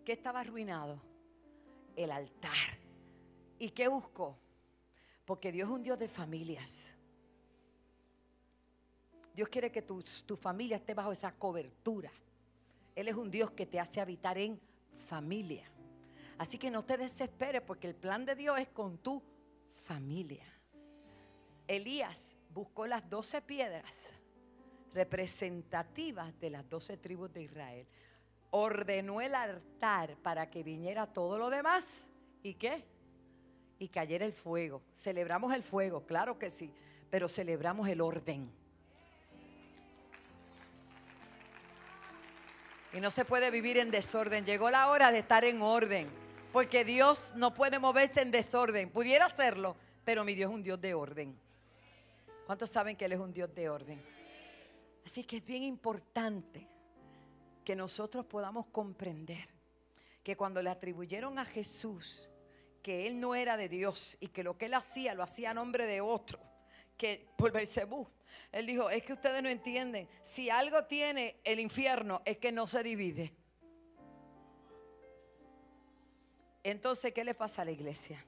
[0.03, 1.01] ¿Qué estaba arruinado?
[1.95, 2.51] El altar.
[3.59, 4.37] ¿Y qué buscó?
[5.27, 6.95] Porque Dios es un Dios de familias.
[9.35, 12.09] Dios quiere que tu, tu, familia esté bajo esa cobertura.
[12.95, 14.57] Él es un Dios que te hace habitar en
[14.95, 15.65] familia.
[16.37, 19.21] Así que no te desesperes porque el plan de Dios es con tu
[19.75, 20.45] familia.
[21.67, 24.13] Elías buscó las doce piedras
[24.93, 27.85] representativas de las doce tribus de Israel.
[28.51, 32.09] Ordenó el altar para que viniera todo lo demás.
[32.43, 32.85] ¿Y qué?
[33.79, 34.81] Y cayera el fuego.
[34.95, 36.73] Celebramos el fuego, claro que sí,
[37.09, 38.51] pero celebramos el orden.
[42.93, 44.45] Y no se puede vivir en desorden.
[44.45, 46.09] Llegó la hora de estar en orden.
[46.53, 48.89] Porque Dios no puede moverse en desorden.
[48.89, 51.37] Pudiera hacerlo, pero mi Dios es un Dios de orden.
[52.45, 54.01] ¿Cuántos saben que Él es un Dios de orden?
[55.05, 56.67] Así que es bien importante
[57.63, 59.47] que nosotros podamos comprender
[60.23, 62.29] que cuando le atribuyeron a Jesús
[62.81, 65.53] que Él no era de Dios y que lo que Él hacía lo hacía a
[65.53, 66.39] nombre de otro,
[66.97, 68.07] que por Belcebú,
[68.51, 72.67] Él dijo, es que ustedes no entienden, si algo tiene el infierno es que no
[72.67, 73.33] se divide.
[76.63, 78.25] Entonces, ¿qué le pasa a la iglesia?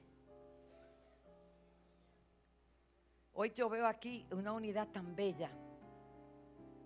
[3.34, 5.50] Hoy yo veo aquí una unidad tan bella.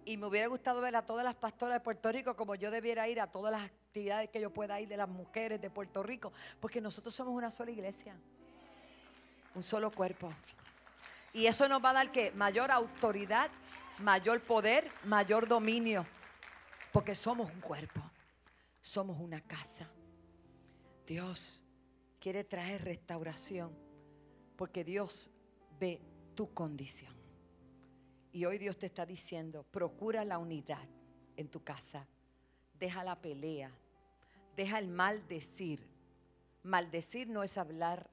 [0.05, 3.09] Y me hubiera gustado ver a todas las pastoras de Puerto Rico como yo debiera
[3.09, 6.33] ir a todas las actividades que yo pueda ir de las mujeres de Puerto Rico.
[6.59, 8.17] Porque nosotros somos una sola iglesia.
[9.55, 10.33] Un solo cuerpo.
[11.33, 13.53] Y eso nos va a dar que mayor autoridad,
[14.01, 16.05] mayor poder, mayor dominio.
[16.93, 18.01] Porque somos un cuerpo.
[18.83, 19.89] Somos una casa.
[21.07, 21.63] Dios
[22.19, 23.79] quiere traer restauración.
[24.57, 25.31] Porque Dios
[25.79, 26.01] ve
[26.35, 27.15] tu condición.
[28.33, 30.89] Y hoy Dios te está diciendo, procura la unidad
[31.37, 32.09] en tu casa.
[32.77, 33.71] Deja la pelea.
[34.57, 35.87] Deja el maldecir.
[36.63, 38.09] Maldecir no es hablar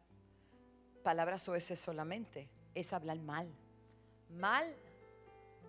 [1.04, 3.50] palabras ese solamente, es hablar mal.
[4.30, 4.76] Mal,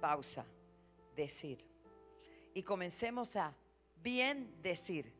[0.00, 0.44] pausa,
[1.16, 1.58] decir.
[2.54, 3.54] Y comencemos a
[4.02, 5.12] bien decir,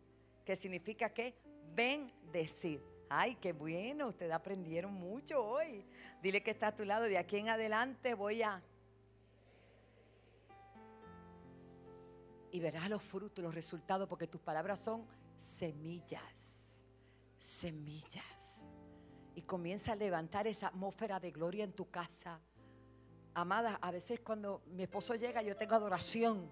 [0.44, 1.34] que significa que
[1.74, 2.82] bendecir.
[3.08, 5.84] Ay, qué bueno, ustedes aprendieron mucho hoy.
[6.22, 8.62] Dile que está a tu lado, de aquí en adelante voy a
[12.52, 15.06] y verás los frutos, los resultados, porque tus palabras son
[15.42, 16.78] semillas,
[17.36, 18.66] semillas.
[19.34, 22.38] Y comienza a levantar esa atmósfera de gloria en tu casa.
[23.34, 26.48] Amada, a veces cuando mi esposo llega yo tengo adoración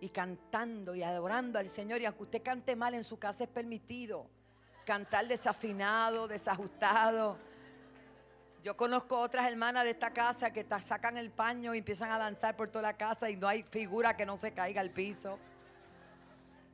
[0.00, 2.00] y cantando y adorando al Señor.
[2.00, 4.26] Y aunque usted cante mal en su casa es permitido.
[4.86, 7.36] Cantar desafinado, desajustado.
[8.62, 12.56] Yo conozco otras hermanas de esta casa que sacan el paño y empiezan a danzar
[12.56, 15.38] por toda la casa y no hay figura que no se caiga al piso.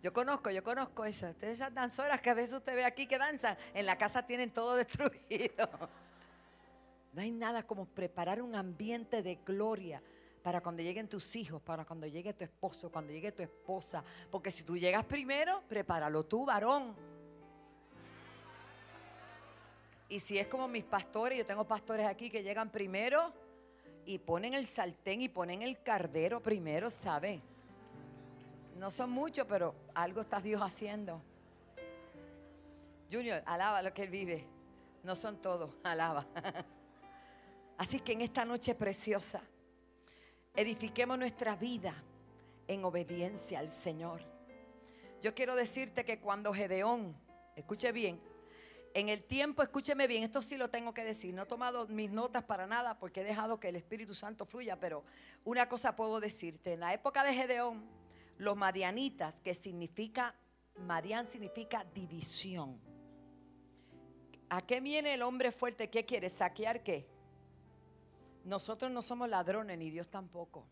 [0.02, 1.40] Yo conozco, yo conozco esas.
[1.42, 4.74] Esas danzoras que a veces usted ve aquí que danzan, en la casa tienen todo
[4.76, 5.68] destruido.
[7.12, 10.02] No hay nada como preparar un ambiente de gloria
[10.42, 14.02] para cuando lleguen tus hijos, para cuando llegue tu esposo, cuando llegue tu esposa.
[14.30, 16.94] Porque si tú llegas primero, prepáralo tú, varón.
[20.08, 23.32] Y si es como mis pastores, yo tengo pastores aquí que llegan primero
[24.06, 27.40] y ponen el sartén y ponen el cardero primero, ¿sabe?
[28.80, 31.20] No son muchos, pero algo está Dios haciendo.
[33.12, 34.46] Junior, alaba lo que Él vive.
[35.02, 36.26] No son todos, alaba.
[37.76, 39.42] Así que en esta noche preciosa,
[40.56, 41.92] edifiquemos nuestra vida
[42.66, 44.22] en obediencia al Señor.
[45.20, 47.14] Yo quiero decirte que cuando Gedeón,
[47.56, 48.18] escuche bien,
[48.94, 52.10] en el tiempo, escúcheme bien, esto sí lo tengo que decir, no he tomado mis
[52.10, 55.04] notas para nada porque he dejado que el Espíritu Santo fluya, pero
[55.44, 57.99] una cosa puedo decirte, en la época de Gedeón,
[58.40, 60.34] los madianitas, que significa,
[60.78, 62.80] Madian significa división.
[64.48, 65.90] ¿A qué viene el hombre fuerte?
[65.90, 66.30] ¿Qué quiere?
[66.30, 67.06] ¿Saquear qué?
[68.46, 70.66] Nosotros no somos ladrones, ni Dios tampoco.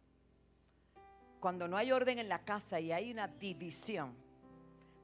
[1.41, 4.17] Cuando no hay orden en la casa y hay una división,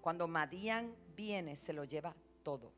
[0.01, 2.73] cuando Madian viene, se lo lleva todo.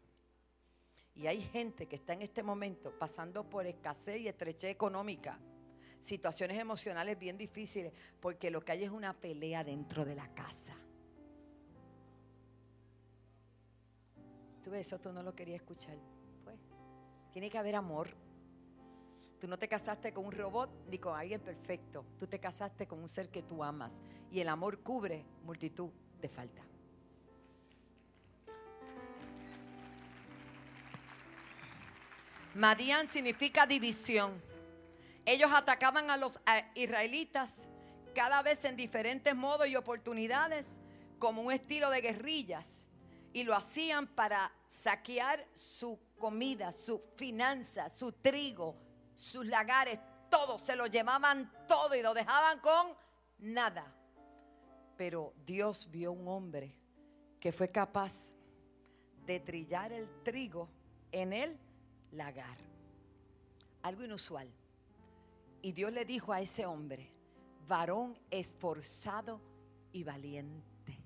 [1.14, 5.39] Y hay gente que está en este momento pasando por escasez y estrechez económica,
[6.07, 10.74] situaciones emocionales bien difíciles, porque lo que hay es una pelea dentro de la casa.
[14.62, 15.96] Tú ves, eso tú no lo querías escuchar.
[16.44, 16.59] Pues,
[17.32, 18.11] tiene que haber amor.
[19.40, 22.04] Tú no te casaste con un robot ni con alguien perfecto.
[22.18, 23.92] Tú te casaste con un ser que tú amas.
[24.30, 25.90] Y el amor cubre multitud
[26.20, 26.66] de faltas.
[32.54, 34.55] Madian significa división.
[35.27, 36.39] Ellos atacaban a los
[36.74, 37.57] israelitas
[38.14, 40.68] cada vez en diferentes modos y oportunidades
[41.18, 42.87] como un estilo de guerrillas
[43.33, 48.77] y lo hacían para saquear su comida, su finanza, su trigo,
[49.14, 49.99] sus lagares,
[50.31, 52.95] todo, se lo llevaban todo y lo dejaban con
[53.39, 53.93] nada.
[54.97, 56.74] Pero Dios vio un hombre
[57.41, 58.14] que fue capaz
[59.27, 60.70] de trillar el trigo
[61.11, 61.59] en él
[62.12, 62.57] lagar.
[63.83, 64.49] Algo inusual.
[65.62, 67.12] Y Dios le dijo a ese hombre,
[67.66, 69.40] varón esforzado
[69.92, 70.98] y valiente.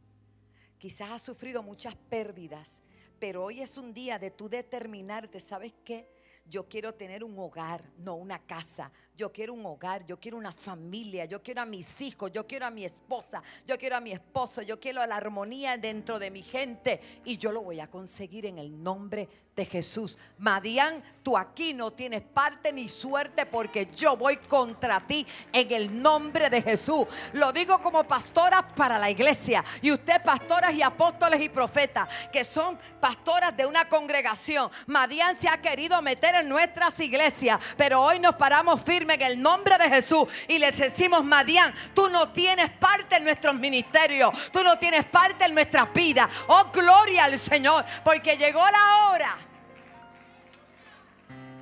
[0.78, 2.80] Quizás has sufrido muchas pérdidas,
[3.18, 6.11] pero hoy es un día de tú determinarte, ¿sabes qué?
[6.46, 8.90] Yo quiero tener un hogar, no una casa.
[9.21, 12.64] Yo quiero un hogar, yo quiero una familia, yo quiero a mis hijos, yo quiero
[12.64, 16.41] a mi esposa, yo quiero a mi esposo, yo quiero la armonía dentro de mi
[16.43, 20.16] gente y yo lo voy a conseguir en el nombre de Jesús.
[20.39, 26.01] Madián, tú aquí no tienes parte ni suerte porque yo voy contra ti en el
[26.01, 27.07] nombre de Jesús.
[27.35, 32.43] Lo digo como pastora para la iglesia y usted pastoras y apóstoles y profetas que
[32.43, 34.71] son pastoras de una congregación.
[34.87, 39.40] Madián se ha querido meter en nuestras iglesias, pero hoy nos paramos firmes en el
[39.40, 44.62] nombre de Jesús y le decimos, Madián, tú no tienes parte en nuestros ministerios, tú
[44.62, 46.28] no tienes parte en nuestras vidas.
[46.46, 49.38] Oh, gloria al Señor, porque llegó la hora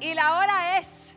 [0.00, 1.14] y la hora es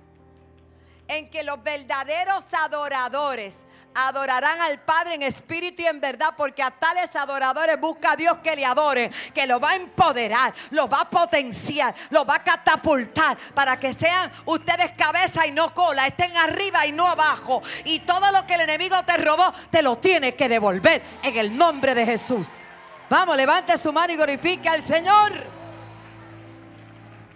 [1.08, 6.72] en que los verdaderos adoradores adorarán al Padre en espíritu y en verdad, porque a
[6.72, 11.02] tales adoradores busca a Dios que le adore, que lo va a empoderar, lo va
[11.02, 16.36] a potenciar, lo va a catapultar para que sean ustedes cabeza y no cola, estén
[16.38, 17.62] arriba y no abajo.
[17.86, 21.56] Y todo lo que el enemigo te robó, te lo tiene que devolver en el
[21.56, 22.48] nombre de Jesús.
[23.10, 25.44] Vamos, levante su mano y glorifique al Señor.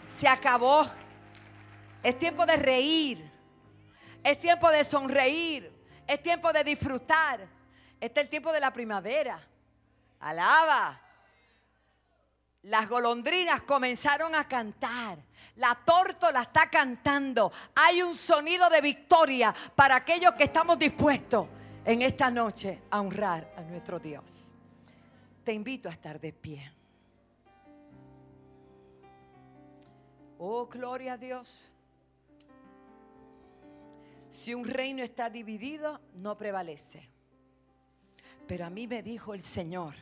[0.08, 0.88] Se acabó.
[2.02, 3.30] Es tiempo de reír.
[4.24, 5.75] Es tiempo de sonreír.
[6.08, 7.48] Es tiempo de disfrutar.
[8.00, 9.40] Este es el tiempo de la primavera.
[10.20, 11.02] Alaba.
[12.64, 15.20] Las golondrinas comenzaron a cantar.
[15.58, 17.52] La tórtola está cantando.
[17.76, 21.48] Hay un sonido de victoria para aquellos que estamos dispuestos
[21.86, 24.54] en esta noche a honrar a nuestro Dios.
[25.44, 26.72] Te invito a estar de pie.
[30.38, 31.72] Oh, gloria a Dios.
[34.36, 37.08] Si un reino está dividido, no prevalece.
[38.46, 39.96] Pero a mí me dijo el Señor,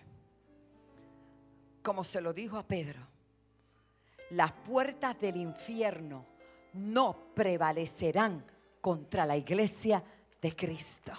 [1.84, 3.00] como se lo dijo a Pedro,
[4.32, 6.26] las puertas del infierno
[6.74, 8.44] no prevalecerán
[8.82, 10.04] contra la iglesia
[10.42, 11.14] de Cristo.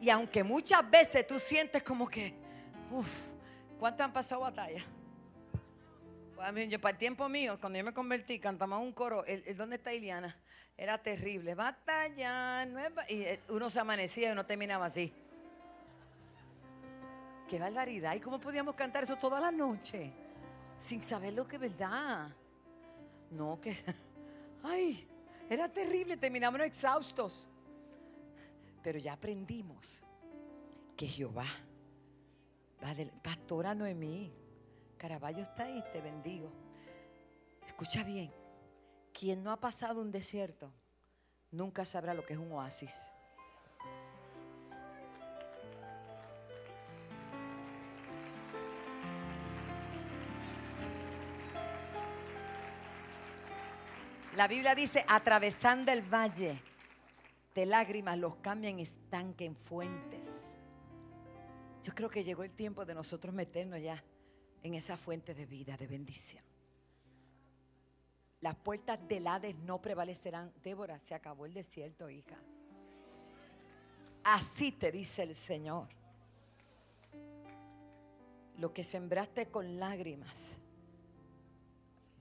[0.00, 2.34] Y aunque muchas veces tú sientes como que,
[2.92, 3.12] uff,
[3.80, 4.84] ¿cuántas han pasado batalla?
[6.36, 9.24] Pues, para el tiempo mío, cuando yo me convertí, cantamos un coro,
[9.56, 10.36] ¿dónde está Iliana?
[10.78, 11.56] Era terrible.
[11.56, 13.04] Batalla nueva.
[13.10, 15.12] Y eh, uno se amanecía y uno terminaba así.
[17.48, 18.14] Qué barbaridad.
[18.14, 20.12] ¿Y cómo podíamos cantar eso toda la noche?
[20.78, 22.30] Sin saber lo que es verdad.
[23.32, 23.76] No, que.
[24.62, 25.08] Ay,
[25.50, 26.16] era terrible.
[26.16, 27.48] Terminamos exhaustos.
[28.80, 30.00] Pero ya aprendimos
[30.96, 31.46] que Jehová
[32.82, 33.10] va del.
[33.10, 34.32] Pastora Noemí.
[34.96, 36.52] Caraballo está ahí, te bendigo.
[37.66, 38.37] Escucha bien.
[39.12, 40.72] Quien no ha pasado un desierto
[41.50, 42.94] nunca sabrá lo que es un oasis.
[54.38, 56.62] La Biblia dice, atravesando el valle
[57.56, 60.56] de lágrimas, los cambian estanque, en fuentes.
[61.82, 64.00] Yo creo que llegó el tiempo de nosotros meternos ya
[64.62, 66.47] en esa fuente de vida, de bendición.
[68.40, 70.52] Las puertas del Hades no prevalecerán.
[70.62, 72.36] Débora, se acabó el desierto, hija.
[74.24, 75.88] Así te dice el Señor.
[78.56, 80.58] Lo que sembraste con lágrimas,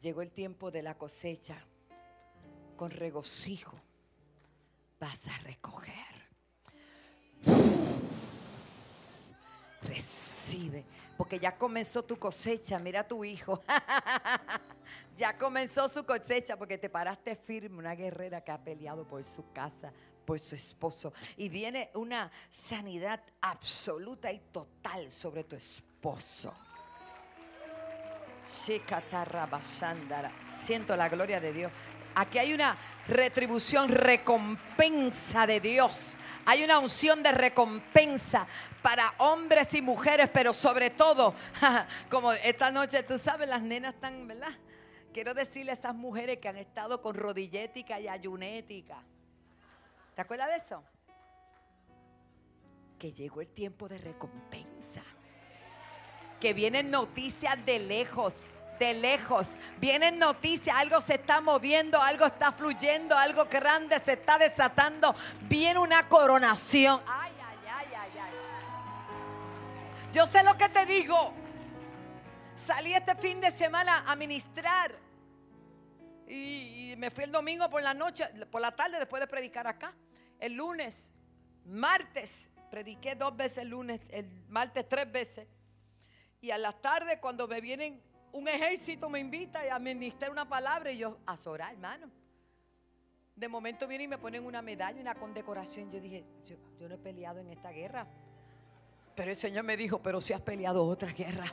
[0.01, 1.63] llegó el tiempo de la cosecha.
[2.76, 3.80] Con regocijo
[4.99, 6.16] vas a recoger.
[9.88, 10.86] Recibe
[11.18, 12.78] porque ya comenzó tu cosecha.
[12.78, 13.62] Mira a tu hijo.
[15.18, 19.52] ya comenzó su cosecha porque te paraste firme, una guerrera que ha peleado por su
[19.52, 19.92] casa,
[20.24, 21.12] por su esposo.
[21.36, 26.54] Y viene una sanidad absoluta y total sobre tu esposo.
[30.56, 31.72] Siento la gloria de Dios.
[32.20, 36.18] Aquí hay una retribución, recompensa de Dios
[36.49, 38.47] hay una unción de recompensa
[38.82, 41.36] para hombres y mujeres, pero sobre todo,
[42.09, 44.53] como esta noche, tú sabes, las nenas están, ¿verdad?
[45.13, 49.03] Quiero decirle a esas mujeres que han estado con rodillética y ayunética.
[50.15, 50.84] ¿Te acuerdas de eso?
[52.97, 55.01] Que llegó el tiempo de recompensa.
[56.39, 58.45] Que vienen noticias de lejos
[58.80, 59.57] de lejos.
[59.78, 65.15] Vienen noticias, algo se está moviendo, algo está fluyendo, algo grande se está desatando.
[65.41, 67.01] Viene una coronación.
[67.07, 67.88] Ay, ay, ay.
[70.13, 71.34] Yo sé lo que te digo.
[72.55, 74.91] Salí este fin de semana a ministrar.
[76.28, 79.93] Y, me fui el domingo por la noche, por la tarde, después de predicar acá.
[80.39, 81.11] El lunes,
[81.65, 85.47] martes, prediqué dos veces el lunes, el martes tres veces.
[86.41, 88.01] Y a la tarde, cuando me vienen
[88.34, 92.09] un ejército me invita a ministrar una palabra y yo, a orar, hermano.
[93.36, 95.91] De momento vienen y me ponen una medalla, una condecoración.
[95.91, 98.07] Yo dije, yo, yo no he peleado en esta guerra.
[99.15, 101.45] Pero el Señor me dijo, pero si has peleado otra guerra.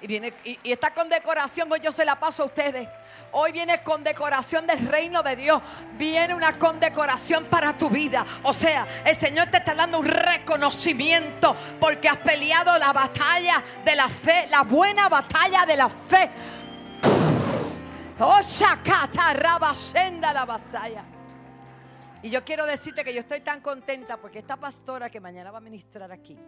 [0.00, 2.88] Y, viene, y, esta condecoración hoy yo se la paso a ustedes.
[3.32, 5.60] Hoy viene condecoración del reino de Dios.
[5.98, 8.24] Viene una condecoración para tu vida.
[8.44, 13.96] O sea, el Señor te está dando un reconocimiento porque has peleado la batalla de
[13.96, 16.30] la fe, la buena batalla de la fe.
[18.18, 18.40] Oh,
[20.32, 21.04] la vasalla.
[22.22, 25.58] Y yo quiero decirte que yo estoy tan contenta porque esta pastora que mañana va
[25.58, 26.38] a ministrar aquí,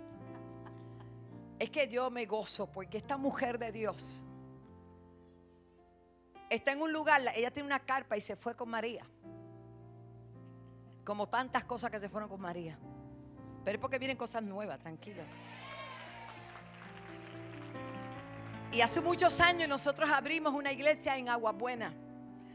[1.59, 4.25] es que yo me gozo porque esta mujer de Dios
[6.51, 9.05] está en un lugar, ella tiene una carpa y se fue con María.
[11.05, 12.79] Como tantas cosas que se fueron con María.
[13.65, 15.23] Pero es porque vienen cosas nuevas, tranquilo.
[18.71, 21.95] Y hace muchos años nosotros abrimos una iglesia en Agua Buena.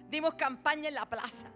[0.09, 1.47] Dimos campaña en la plaza.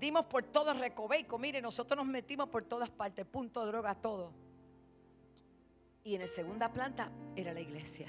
[0.00, 1.38] Dimos por todo Recoveco.
[1.38, 3.24] Mire, nosotros nos metimos por todas partes.
[3.24, 4.32] Punto, droga, todo.
[6.04, 8.08] Y en la segunda planta era la iglesia.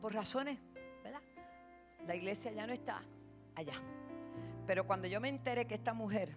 [0.00, 0.58] Por razones,
[1.04, 1.20] ¿verdad?
[2.06, 3.02] La iglesia ya no está
[3.54, 3.74] allá.
[4.66, 6.34] Pero cuando yo me enteré que esta mujer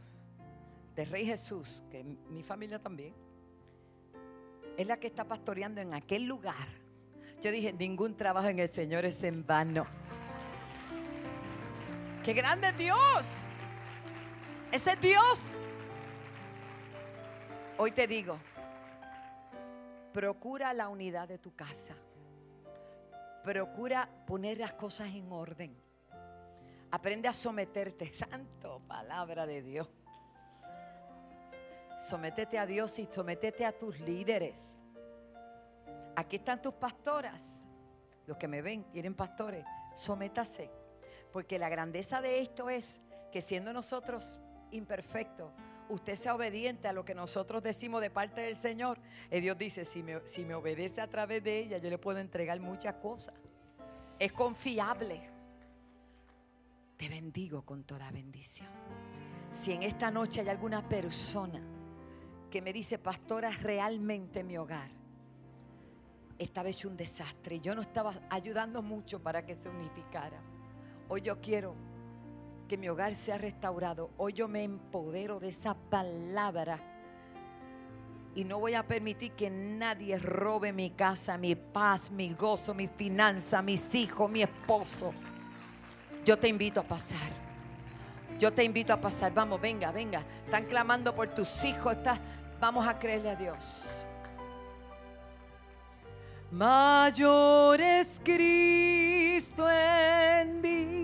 [0.95, 3.14] de Rey Jesús, que mi familia también,
[4.78, 6.68] es la que está pastoreando en aquel lugar,
[7.41, 9.86] yo dije, ningún trabajo en el Señor es en vano.
[12.24, 13.38] ¡Qué grande Dios!
[14.72, 15.41] Ese es Dios.
[17.78, 18.38] Hoy te digo,
[20.14, 21.95] procura la unidad de tu casa.
[23.43, 25.76] Procura poner las cosas en orden.
[26.91, 28.14] Aprende a someterte.
[28.14, 29.88] Santo palabra de Dios.
[31.99, 34.78] Sométete a Dios y sométete a tus líderes.
[36.16, 37.62] Aquí están tus pastoras.
[38.26, 39.66] Los que me ven tienen pastores.
[39.95, 40.72] Sométase.
[41.32, 43.01] Porque la grandeza de esto es
[43.32, 44.39] que siendo nosotros
[44.72, 45.51] imperfectos,
[45.90, 49.00] usted sea obediente a lo que nosotros decimos de parte del Señor.
[49.32, 52.20] Y Dios dice, si me, si me obedece a través de ella, yo le puedo
[52.20, 53.36] entregar muchas cosas.
[54.18, 55.30] Es confiable.
[56.98, 58.70] Te bendigo con toda bendición.
[59.52, 61.62] Si en esta noche hay alguna persona
[62.50, 65.00] que me dice, pastora, realmente mi hogar
[66.40, 70.40] estaba hecho un desastre yo no estaba ayudando mucho para que se unificara.
[71.10, 71.76] Hoy yo quiero
[72.70, 74.11] que mi hogar sea restaurado.
[74.17, 76.80] Hoy yo me empodero de esa palabra.
[78.36, 82.88] Y no voy a permitir que nadie robe mi casa, mi paz, mi gozo, mi
[82.88, 85.11] finanza, mis hijos, mi esposo.
[86.24, 87.32] Yo te invito a pasar.
[88.39, 89.34] Yo te invito a pasar.
[89.34, 90.24] Vamos, venga, venga.
[90.45, 91.97] Están clamando por tus hijos.
[92.61, 93.86] Vamos a creerle a Dios.
[96.51, 100.99] Mayor es Cristo en mí.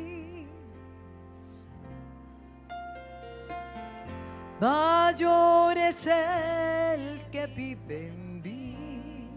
[4.60, 9.30] Mayor es el que vive en mí.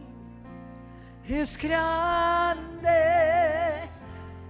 [1.27, 2.89] Es grande.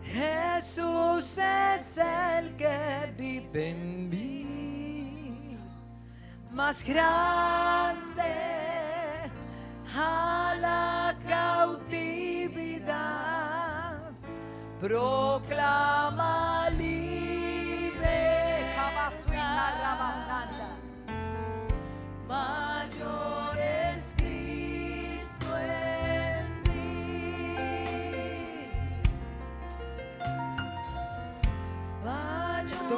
[0.02, 5.56] Jesús es el que vive en mí.
[6.52, 8.34] Más grande
[9.96, 12.78] a la cautividad.
[14.80, 16.67] Proclama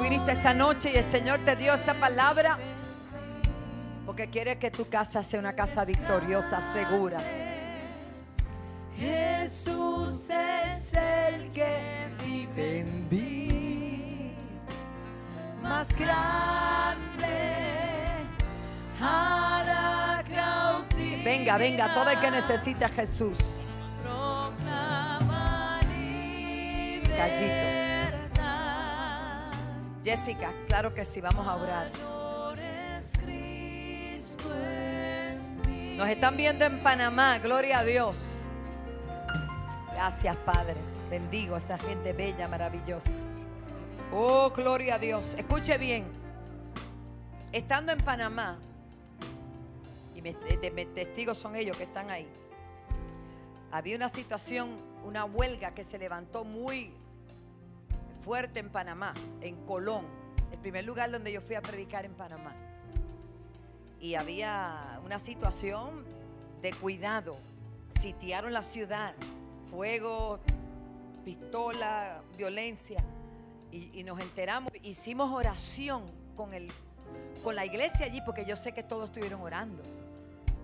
[0.01, 2.57] viniste esta noche y el Señor te dio esa palabra
[4.05, 7.19] porque quiere que tu casa sea una casa victoriosa, segura.
[8.97, 14.35] Jesús es el que vive en mí,
[15.61, 16.51] más grande
[21.23, 23.37] Venga, venga, todo el que necesita a Jesús.
[27.17, 27.70] Gallito.
[30.03, 31.91] Jessica, claro que sí, vamos a orar.
[35.95, 38.39] Nos están viendo en Panamá, gloria a Dios.
[39.93, 40.77] Gracias, Padre.
[41.09, 43.11] Bendigo a esa gente bella, maravillosa.
[44.11, 45.35] Oh, gloria a Dios.
[45.37, 46.05] Escuche bien.
[47.51, 48.57] Estando en Panamá,
[50.15, 50.35] y mis
[50.93, 52.27] testigos son ellos que están ahí,
[53.71, 54.75] había una situación,
[55.05, 56.93] una huelga que se levantó muy
[58.21, 60.05] fuerte en Panamá, en Colón,
[60.51, 62.55] el primer lugar donde yo fui a predicar en Panamá
[64.01, 66.03] y había una situación
[66.61, 67.37] de cuidado.
[67.91, 69.13] Sitiaron la ciudad,
[69.69, 70.39] fuego,
[71.23, 73.03] pistola, violencia.
[73.71, 76.03] Y, nos enteramos, hicimos oración
[76.35, 76.69] con, el,
[77.41, 79.81] con la iglesia allí porque yo sé que todos estuvieron orando.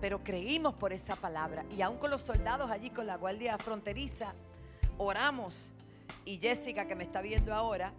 [0.00, 1.64] Pero creímos por esa palabra.
[1.76, 4.34] Y aún con los soldados allí, con la guardia fronteriza,
[4.98, 5.72] oramos.
[6.24, 7.92] Y Jessica, que me está viendo ahora,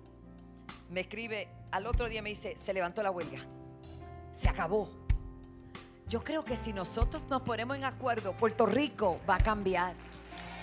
[0.89, 3.39] me escribe al otro día, me dice, se levantó la huelga.
[4.32, 4.89] Se acabó.
[6.07, 9.93] Yo creo que si nosotros nos ponemos en acuerdo, Puerto Rico va a cambiar.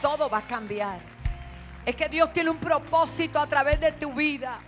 [0.03, 1.01] Todo va a cambiar.
[1.85, 4.61] Es que Dios tiene un propósito a través de tu vida.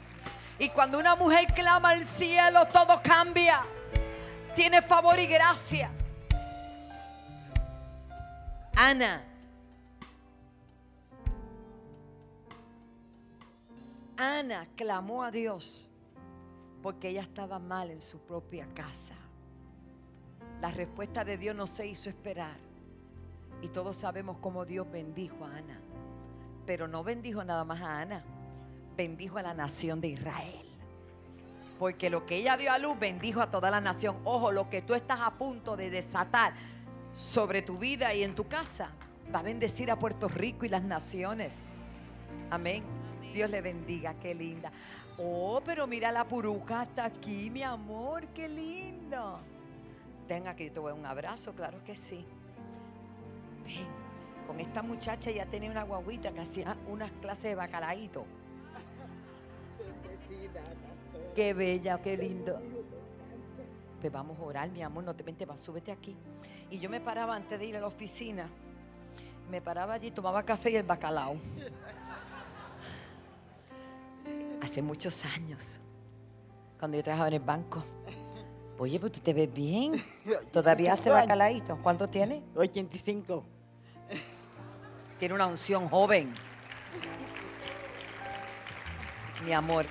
[0.59, 3.65] Y cuando una mujer clama al cielo, todo cambia.
[4.55, 5.91] Tiene favor y gracia.
[8.77, 9.28] Ana.
[14.19, 15.89] Ana clamó a Dios
[16.83, 19.15] porque ella estaba mal en su propia casa.
[20.61, 22.57] La respuesta de Dios no se hizo esperar.
[23.63, 25.81] Y todos sabemos cómo Dios bendijo a Ana.
[26.67, 28.25] Pero no bendijo nada más a Ana,
[28.97, 30.67] bendijo a la nación de Israel.
[31.79, 34.17] Porque lo que ella dio a luz bendijo a toda la nación.
[34.25, 36.55] Ojo, lo que tú estás a punto de desatar
[37.15, 38.91] sobre tu vida y en tu casa
[39.33, 41.57] va a bendecir a Puerto Rico y las naciones.
[42.51, 42.98] Amén.
[43.33, 44.73] Dios le bendiga, qué linda.
[45.19, 49.41] Oh, pero mira la puruca hasta aquí, mi amor, qué lindo.
[50.29, 52.25] Ven aquí, te voy a un abrazo, claro que sí.
[53.65, 53.87] Ven,
[54.47, 58.25] con esta muchacha ya tenía una guaguita que hacía unas clases de bacalaíto.
[61.35, 62.61] Qué bella, qué lindo.
[64.01, 66.17] Pues vamos a orar, mi amor, no te vente, súbete aquí.
[66.71, 68.49] Y yo me paraba antes de ir a la oficina.
[69.51, 71.37] Me paraba allí, tomaba café y el bacalao.
[74.61, 75.81] Hace muchos años,
[76.79, 77.85] cuando yo trabajaba en el banco.
[78.79, 80.03] Oye, pues tú te ves bien.
[80.53, 81.79] ¿Todavía hace bacalaíto?
[81.83, 82.43] ¿Cuánto tiene?
[82.55, 83.45] 85.
[85.19, 86.33] Tiene una unción joven.
[89.45, 89.87] Mi amor,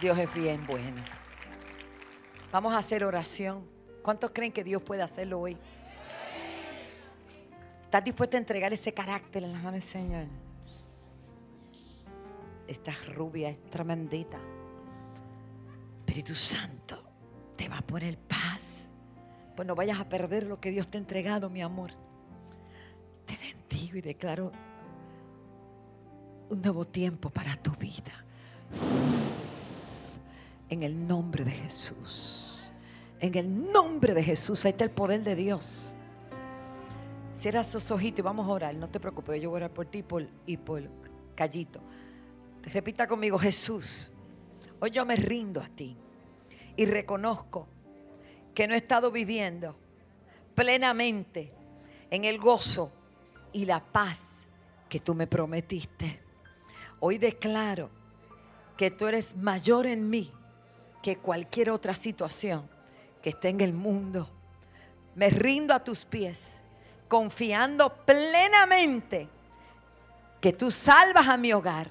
[0.00, 1.02] Dios es bien bueno.
[2.50, 3.66] Vamos a hacer oración.
[4.02, 5.56] ¿Cuántos creen que Dios puede hacerlo hoy?
[7.84, 10.26] ¿Estás dispuesto a entregar ese carácter en las manos del Señor?
[12.66, 14.38] Esta rubia es tremendita.
[15.98, 17.02] Espíritu Santo,
[17.56, 18.86] te va a poner paz.
[19.56, 21.90] Pues no vayas a perder lo que Dios te ha entregado, mi amor.
[23.26, 24.52] Te bendigo y declaro
[26.48, 28.12] un nuevo tiempo para tu vida.
[30.68, 32.72] En el nombre de Jesús.
[33.20, 34.64] En el nombre de Jesús.
[34.64, 35.94] Ahí está el poder de Dios.
[37.34, 38.74] Cierra esos ojitos y vamos a orar.
[38.74, 40.04] No te preocupes, yo voy a orar por ti
[40.46, 40.82] y por
[41.34, 41.80] Callito.
[42.62, 44.10] Repita conmigo, Jesús.
[44.80, 45.96] Hoy yo me rindo a ti
[46.76, 47.68] y reconozco
[48.54, 49.78] que no he estado viviendo
[50.54, 51.52] plenamente
[52.10, 52.92] en el gozo
[53.52, 54.46] y la paz
[54.88, 56.20] que tú me prometiste.
[57.00, 57.90] Hoy declaro
[58.76, 60.30] que tú eres mayor en mí
[61.02, 62.68] que cualquier otra situación
[63.20, 64.28] que esté en el mundo.
[65.14, 66.60] Me rindo a tus pies,
[67.08, 69.28] confiando plenamente
[70.40, 71.88] que tú salvas a mi hogar,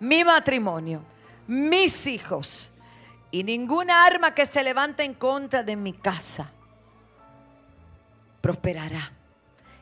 [0.00, 1.02] mi matrimonio,
[1.46, 2.70] mis hijos
[3.30, 6.50] y ninguna arma que se levante en contra de mi casa
[8.40, 9.12] prosperará.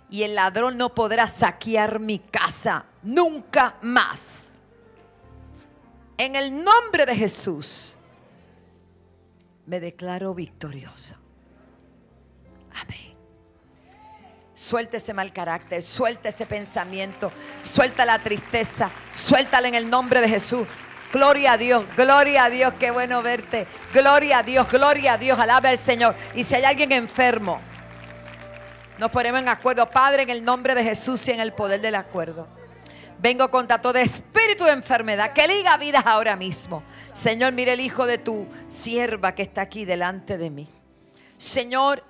[0.08, 4.44] Y el ladrón no podrá saquear mi casa nunca más.
[6.16, 7.96] En el nombre de Jesús
[9.66, 11.16] me declaro victoriosa.
[12.74, 13.13] Amén.
[14.54, 17.32] Suelta ese mal carácter, suelta ese pensamiento,
[17.62, 20.66] suelta la tristeza, suéltala en el nombre de Jesús.
[21.12, 23.66] Gloria a Dios, gloria a Dios, qué bueno verte.
[23.92, 26.14] Gloria a Dios, gloria a Dios, alaba al Señor.
[26.34, 27.60] Y si hay alguien enfermo,
[28.98, 31.96] nos ponemos en acuerdo, Padre, en el nombre de Jesús y en el poder del
[31.96, 32.46] acuerdo.
[33.18, 36.82] Vengo contra todo espíritu de enfermedad que liga vidas ahora mismo.
[37.12, 40.68] Señor, mire el hijo de tu sierva que está aquí delante de mí.
[41.36, 42.04] Señor,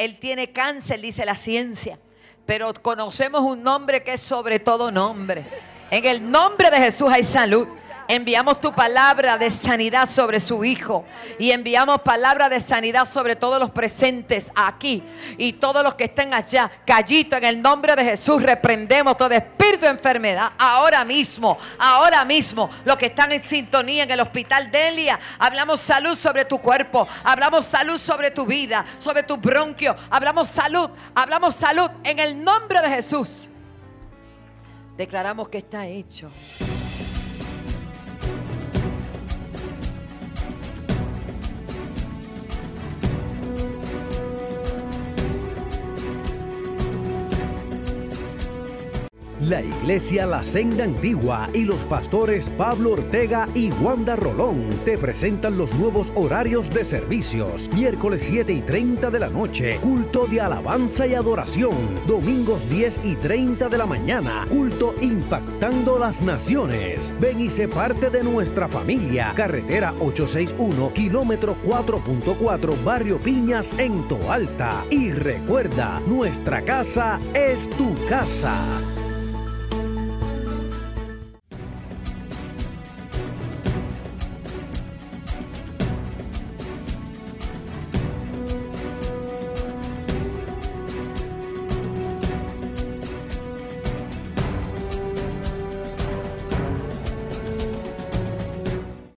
[0.00, 1.98] él tiene cáncer, dice la ciencia,
[2.46, 5.44] pero conocemos un nombre que es sobre todo nombre.
[5.90, 7.68] En el nombre de Jesús hay salud.
[8.10, 11.04] Enviamos tu palabra de sanidad sobre su hijo.
[11.38, 15.00] Y enviamos palabra de sanidad sobre todos los presentes aquí.
[15.38, 16.68] Y todos los que estén allá.
[16.84, 20.50] Callito, en el nombre de Jesús reprendemos todo espíritu de enfermedad.
[20.58, 22.68] Ahora mismo, ahora mismo.
[22.84, 25.20] Los que están en sintonía en el hospital de Elia.
[25.38, 27.06] Hablamos salud sobre tu cuerpo.
[27.22, 28.84] Hablamos salud sobre tu vida.
[28.98, 29.94] Sobre tu bronquio.
[30.10, 30.90] Hablamos salud.
[31.14, 33.48] Hablamos salud en el nombre de Jesús.
[34.96, 36.28] Declaramos que está hecho.
[49.50, 55.58] La Iglesia La Senda Antigua y los pastores Pablo Ortega y Wanda Rolón te presentan
[55.58, 57.68] los nuevos horarios de servicios.
[57.74, 61.74] Miércoles 7 y 30 de la noche, culto de alabanza y adoración.
[62.06, 67.16] Domingos 10 y 30 de la mañana, culto impactando las naciones.
[67.18, 69.32] Ven y sé parte de nuestra familia.
[69.34, 74.84] Carretera 861, kilómetro 4.4, Barrio Piñas en Toalta.
[74.90, 78.56] Y recuerda, nuestra casa es tu casa.